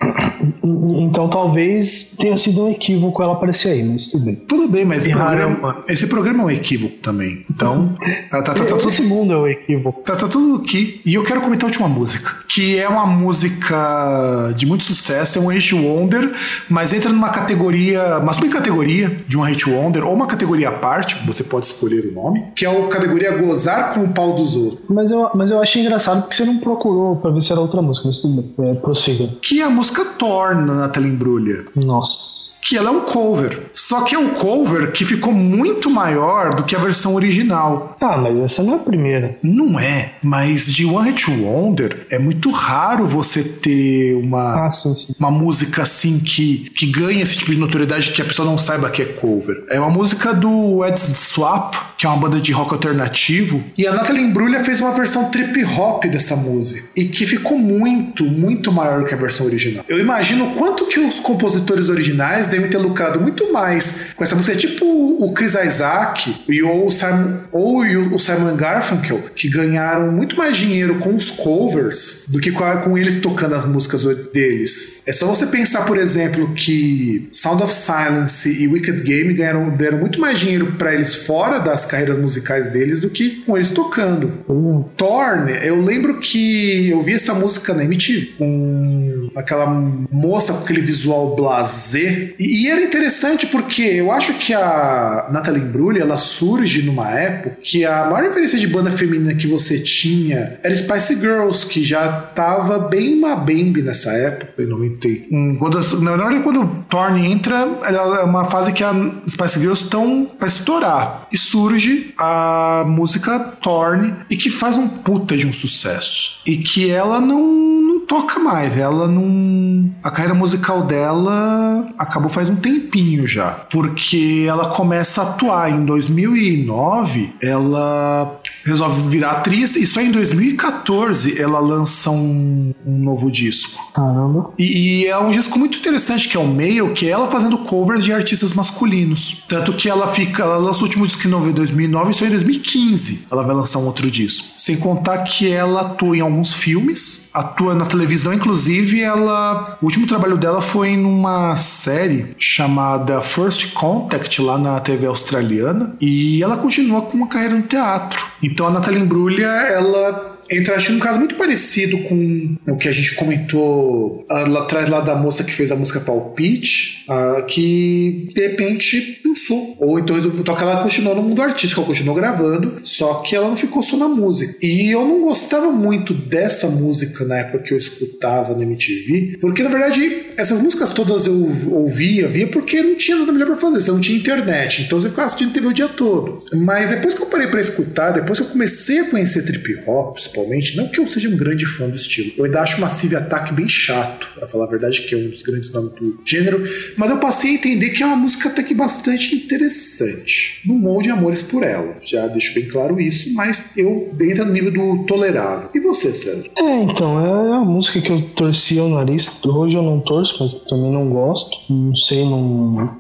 [1.01, 4.35] Então talvez tenha sido um equívoco ela aparecer aí, mas tudo bem.
[4.37, 7.45] Tudo bem, mas esse programa, esse programa, é um equívoco também.
[7.51, 7.95] Então,
[8.31, 10.03] tá, tá, tá, esse tudo, mundo é um equívoco.
[10.03, 11.01] Tá, tá tudo aqui.
[11.05, 15.43] E eu quero comentar a última música, que é uma música de muito sucesso, é
[15.43, 16.33] um Hit Wonder,
[16.69, 21.17] mas entra numa categoria, uma subcategoria de um Hit Wonder, ou uma categoria à parte,
[21.27, 24.83] você pode escolher o nome, que é a categoria Gozar com o Pau dos Outros.
[24.89, 27.83] Mas eu, mas eu achei engraçado porque você não procurou pra ver se era outra
[27.83, 29.29] música, mas tudo bem, é, prossiga.
[29.43, 31.65] Que é a música Torna na Natália Embrulha.
[31.77, 33.71] Nossa que ela é um cover.
[33.75, 37.95] Só que é um cover que ficou muito maior do que a versão original.
[38.01, 39.37] Ah, mas essa não é a primeira.
[39.43, 44.95] Não é, mas de One Hit Wonder é muito raro você ter uma, ah, sim,
[44.95, 45.15] sim.
[45.21, 48.89] uma música assim que, que ganha esse tipo de notoriedade que a pessoa não saiba
[48.89, 49.67] que é cover.
[49.69, 53.93] É uma música do Ed Swap, que é uma banda de rock alternativo, e a
[53.93, 59.05] Natalie Imbruglia fez uma versão trip hop dessa música e que ficou muito, muito maior
[59.05, 59.85] que a versão original.
[59.89, 64.55] Eu imagino quanto que os compositores originais devem ter lucrado muito mais com essa música.
[64.55, 67.83] É tipo o Chris Isaac e ou o Simon, ou
[68.13, 73.19] o Simon Garfunkel, que ganharam muito mais dinheiro com os covers do que com eles
[73.19, 75.03] tocando as músicas deles.
[75.07, 79.99] É só você pensar, por exemplo, que Sound of Silence e Wicked Game ganharam, deram
[79.99, 84.33] muito mais dinheiro para eles fora das carreiras musicais deles do que com eles tocando.
[84.49, 84.85] Uhum.
[84.97, 90.81] Torn, eu lembro que eu vi essa música na MTV com aquela moça com aquele
[90.81, 96.83] visual blasé e, e, era interessante porque eu acho que a Natalie Imbruglia, ela surge
[96.83, 101.67] numa época que a maior referência de banda feminina que você tinha era Spice Girls,
[101.67, 105.57] que já tava bem mabembe nessa época, em 91.
[105.57, 108.93] Quando, na verdade, quando Thorne entra, ela é uma fase que a
[109.27, 111.27] Spice Girls estão pra estourar.
[111.33, 111.74] E surge
[112.19, 116.41] a música Thorne, e que faz um puta de um sucesso.
[116.47, 118.79] E que ela não toca mais.
[118.79, 119.91] Ela não.
[120.03, 123.51] A carreira musical dela acabou faz um tempinho já.
[123.71, 125.71] Porque ela começa a atuar.
[125.71, 133.31] Em 2009, ela resolve virar atriz e só em 2014 ela lança um, um novo
[133.31, 133.93] disco.
[133.93, 134.53] Caramba.
[134.59, 137.59] E, e, é um disco muito interessante que é o Mail, que é ela fazendo
[137.59, 139.45] covers de artistas masculinos.
[139.49, 143.27] Tanto que ela fica, ela lança o último disco em 2009 e só em 2015
[143.31, 144.49] ela vai lançar um outro disco.
[144.57, 150.07] Sem contar que ela atua em alguns filmes, atua na televisão, inclusive ela, o último
[150.07, 157.03] trabalho dela foi numa série chamada First Contact lá na TV australiana e ela continua
[157.03, 158.25] com uma carreira no teatro.
[158.41, 162.93] Então a Natalie Imbruglia, ela entra acho um caso muito parecido com o que a
[162.93, 168.29] gente comentou uh, lá atrás lá da moça que fez a música Palpite, uh, que
[168.35, 169.77] de repente dançou.
[169.81, 173.49] Ou então resolveu que ela continuou no mundo artístico, ela continuou gravando, só que ela
[173.49, 174.55] não ficou só na música.
[174.63, 179.63] E eu não gostava muito dessa música na época que eu escutava na MTV, porque
[179.63, 181.35] na verdade essas músicas todas eu
[181.71, 185.09] ouvia, via porque não tinha nada melhor para fazer, você não tinha internet, então você
[185.09, 186.43] ficava assistindo TV o dia todo.
[186.53, 190.19] Mas depois que eu parei para escutar, depois que eu comecei a conhecer trip hop,
[190.35, 193.55] principalmente, não que eu seja um grande fã do estilo, eu ainda acho Massive Attack
[193.55, 196.63] bem chato, para falar a verdade, que é um dos grandes nomes do gênero,
[196.97, 200.61] mas eu passei a entender que é uma música até que bastante interessante.
[200.67, 204.73] Não molde amores por ela, já deixo bem claro isso, mas eu entra no nível
[204.73, 205.71] do tolerável.
[205.73, 206.45] E você, César?
[206.57, 210.55] É, então, é a música que eu torcia o nariz, hoje eu não torço, mas
[210.55, 212.99] também não gosto, não sei, não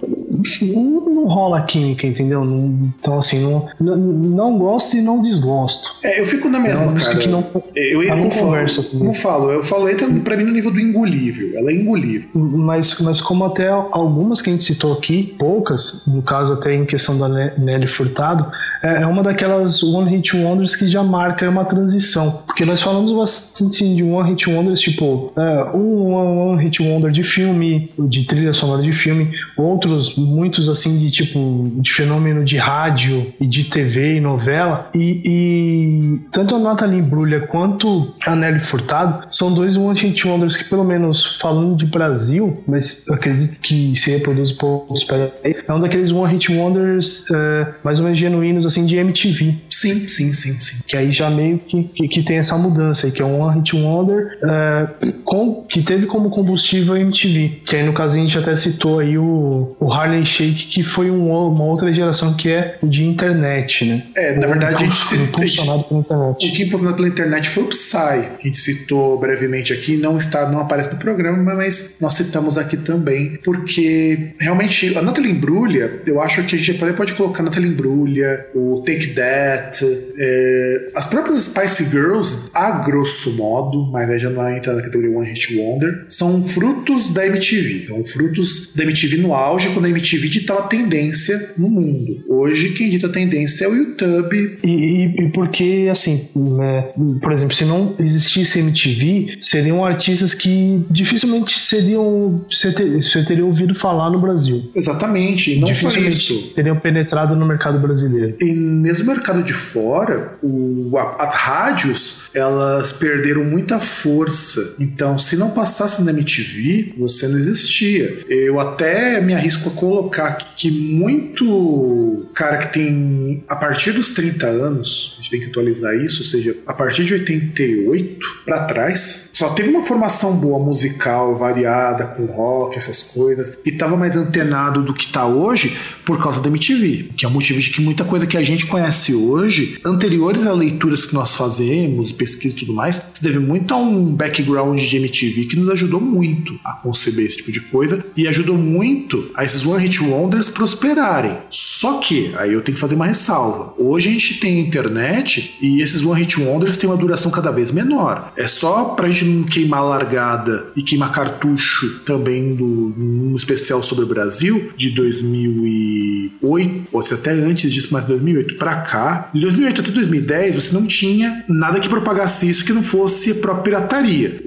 [0.62, 2.44] não, não rola química, entendeu?
[2.44, 5.88] Não, então, assim, não, não, não, gosto e não desgosto.
[6.02, 7.23] É, eu fico na mesma, é cara.
[7.24, 8.98] Que não, eu ia não conversa comigo.
[8.98, 11.56] Como falo, eu falo, entra pra mim no nível do engolível.
[11.56, 12.28] Ela é engolível.
[12.34, 16.84] Mas, mas como até algumas que a gente citou aqui, poucas, no caso até em
[16.84, 18.50] questão da Nelly Furtado,
[18.84, 22.42] é, é uma daquelas One Hit Wonders que já marca uma transição.
[22.46, 27.22] Porque nós falamos bastante de One Hit Wonders, tipo, é, um One Hit Wonder de
[27.22, 33.32] filme, de trilha sonora de filme, outros, muitos assim, de tipo, de fenômeno de rádio
[33.40, 34.90] e de TV e novela.
[34.94, 40.56] E, e tanto a Nathalie Brulha quanto a Nelly Furtado são dois One Hit Wonders
[40.56, 44.94] que, pelo menos falando de Brasil, mas acredito que se reproduz um pouco,
[45.42, 49.54] é um daqueles One Hit Wonders é, mais ou menos genuínos, assim, de MTV.
[49.84, 50.76] Sim, sim, sim, sim.
[50.86, 53.58] Que aí já meio que, que, que tem essa mudança aí, que é um One
[53.58, 57.60] Hit Wonder é, com, que teve como combustível a MTV.
[57.66, 61.10] Que aí no caso a gente até citou aí o, o Harley Shake, que foi
[61.10, 64.02] um, uma outra geração que é o de internet, né?
[64.16, 65.24] É, na verdade a gente citou.
[65.24, 66.46] Impulsionado pela internet.
[66.48, 70.16] O que impulsionado pela internet foi o Psy, que a gente citou brevemente aqui, não
[70.16, 76.02] está, não aparece no programa, mas nós citamos aqui também, porque realmente a Natalie Embrulha,
[76.06, 81.06] eu acho que a gente pode colocar a Natalie Embrulha, o Take That, é, as
[81.06, 85.56] próprias Spice Girls, a grosso modo, mas aí já não entra na categoria One Hit
[85.56, 87.86] Wonder, são frutos da MTV.
[87.88, 92.22] São frutos da MTV no auge, quando a MTV ditava tendência no mundo.
[92.28, 94.58] Hoje, quem dita tendência é o YouTube.
[94.64, 100.84] E, e, e porque, assim, né, por exemplo, se não existisse MTV, seriam artistas que
[100.90, 102.44] dificilmente seriam.
[102.50, 104.70] Você, ter, você teria ouvido falar no Brasil.
[104.74, 106.52] Exatamente, não só isso.
[106.54, 108.36] Teriam penetrado no mercado brasileiro.
[108.40, 114.76] E mesmo mercado de fora, o, a, as rádios elas perderam muita força.
[114.78, 118.24] Então, se não passasse na MTV, você não existia.
[118.28, 124.46] Eu até me arrisco a colocar que muito cara que tem a partir dos 30
[124.46, 129.23] anos, a gente tem que atualizar isso, ou seja, a partir de 88 para trás,
[129.34, 134.80] só teve uma formação boa musical, variada, com rock, essas coisas, e tava mais antenado
[134.80, 138.04] do que tá hoje por causa da MTV, que é um motivo de que muita
[138.04, 142.72] coisa que a gente conhece hoje, anteriores a leituras que nós fazemos, pesquisa e tudo
[142.72, 147.26] mais, se deve muito a um background de MTV que nos ajudou muito a conceber
[147.26, 151.36] esse tipo de coisa e ajudou muito a esses One Hit Wonders prosperarem.
[151.50, 153.74] Só que, aí eu tenho que fazer uma ressalva.
[153.76, 157.72] Hoje a gente tem internet e esses One Hit Wonders têm uma duração cada vez
[157.72, 158.32] menor.
[158.36, 164.08] É só pra gente queimar largada e queimar cartucho também do um especial sobre o
[164.08, 169.30] Brasil de 2008, ou se até antes disso, mas 2008 para cá.
[169.34, 173.34] De 2008 até 2010 você não tinha nada que propagasse isso que não fosse a
[173.36, 174.40] própria pirataria.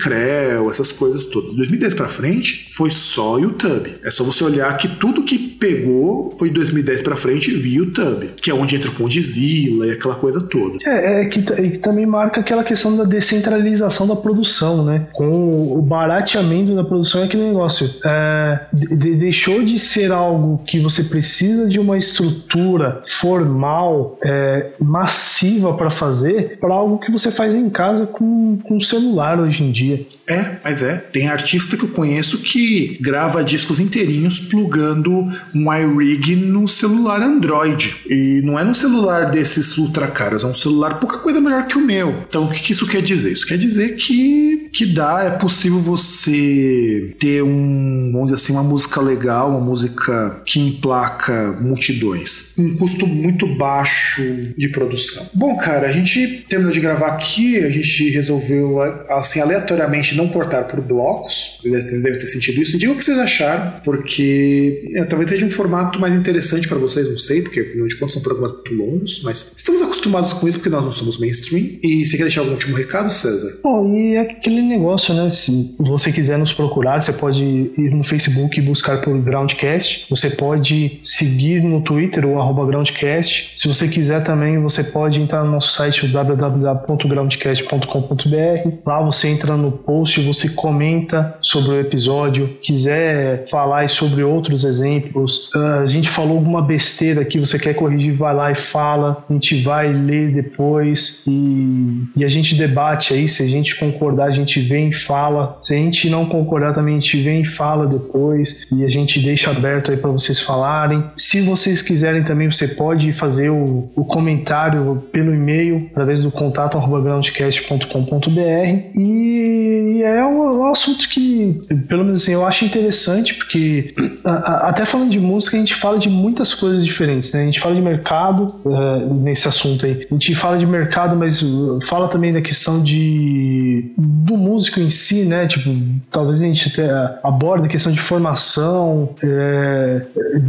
[0.00, 1.50] Creu, essas coisas todas.
[1.50, 3.94] De 2010 para frente foi só YouTube.
[4.04, 8.32] É só você olhar que tudo que pegou foi de 2010 para frente via YouTube,
[8.40, 10.78] que é onde entra o Condzilla e aquela coisa toda.
[10.84, 15.06] É, é que, é que também marca aquela questão da descentralização da produção, né?
[15.12, 17.88] Com o barateamento da produção é aquele negócio.
[18.04, 25.74] É, de, deixou de ser algo que você precisa de uma estrutura formal, é, massiva
[25.74, 30.06] para fazer, para algo que você faz em casa com, com celular hoje em dia.
[30.26, 30.96] É, mas é.
[30.96, 37.96] Tem artista que eu conheço que grava discos inteirinhos plugando um iRig no celular Android.
[38.08, 41.76] E não é num celular desses ultra caros, é um celular pouca coisa melhor que
[41.76, 42.24] o meu.
[42.28, 43.32] Então o que isso quer dizer?
[43.32, 48.62] Isso quer dizer que, que dá, é possível você ter um, vamos dizer assim, uma
[48.62, 52.54] música legal, uma música que emplaca multidões.
[52.58, 54.22] Um custo muito baixo
[54.56, 55.28] de produção.
[55.34, 60.64] Bom, cara, a gente terminou de gravar aqui, a gente resolveu, assim, aleatoriamente não cortar
[60.64, 61.60] por blocos.
[61.62, 62.78] Vocês devem ter sentido isso.
[62.78, 67.08] Diga o que vocês acharam, porque é, talvez seja um formato mais interessante para vocês,
[67.08, 70.58] não sei, porque afinal de contas são programas muito longos, mas estamos acostumados com isso
[70.58, 71.78] porque nós não somos mainstream.
[71.82, 73.58] E você quer deixar algum último recado, César?
[73.62, 74.24] Bom, e é
[74.62, 75.28] aquele negócio, né?
[75.28, 80.06] Se você quiser nos procurar, você pode ir no Facebook e buscar por Groundcast.
[80.08, 83.52] Você pode seguir no Twitter o arroba Groundcast.
[83.56, 88.86] Se você quiser também, você pode entrar no nosso site www.groundcast.com.br.
[88.86, 95.50] Lá você entra no post, você comenta sobre o episódio, quiser falar sobre outros exemplos
[95.54, 99.24] Uh, a gente falou alguma besteira aqui, você quer corrigir, vai lá e fala.
[99.28, 103.28] A gente vai ler depois e, e a gente debate aí.
[103.28, 105.56] Se a gente concordar, a gente vem e fala.
[105.60, 108.66] Se a gente não concordar, também a gente vem e fala depois.
[108.72, 111.04] E a gente deixa aberto aí para vocês falarem.
[111.16, 116.78] Se vocês quiserem também, você pode fazer o, o comentário pelo e-mail, através do contato
[117.02, 118.98] groundcast.com.br.
[118.98, 119.61] E
[120.02, 123.94] é um, um, assunto que, pelo menos assim, eu acho interessante, porque
[124.24, 127.42] a, a, até falando de música, a gente fala de muitas coisas diferentes, né?
[127.42, 130.06] A gente fala de mercado uh, nesse assunto aí.
[130.10, 131.42] A gente fala de mercado, mas
[131.84, 135.46] fala também da questão de do músico em si, né?
[135.46, 135.70] Tipo,
[136.10, 140.02] talvez a gente até aborda a questão de formação, é,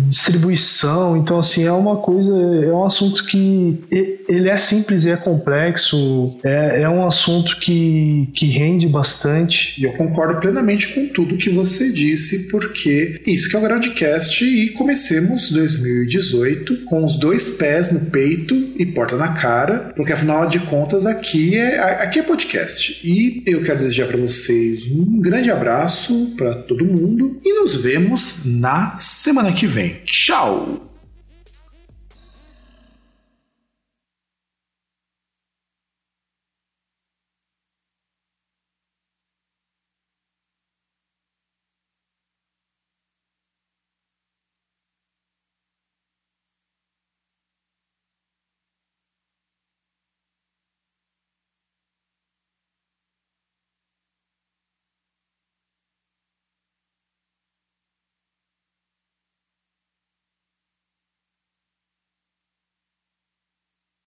[0.08, 1.18] distribuição.
[1.18, 3.80] Então, assim, é uma coisa, é um assunto que
[4.28, 9.43] ele é simples e é complexo, é, é um assunto que, que rende bastante.
[9.78, 14.44] E eu concordo plenamente com tudo que você disse, porque isso que é o Groundcast
[14.44, 20.48] e comecemos 2018 com os dois pés no peito e porta na cara, porque afinal
[20.48, 23.00] de contas aqui é, aqui é podcast.
[23.04, 28.42] E eu quero desejar para vocês um grande abraço para todo mundo e nos vemos
[28.46, 29.96] na semana que vem.
[30.06, 30.93] Tchau!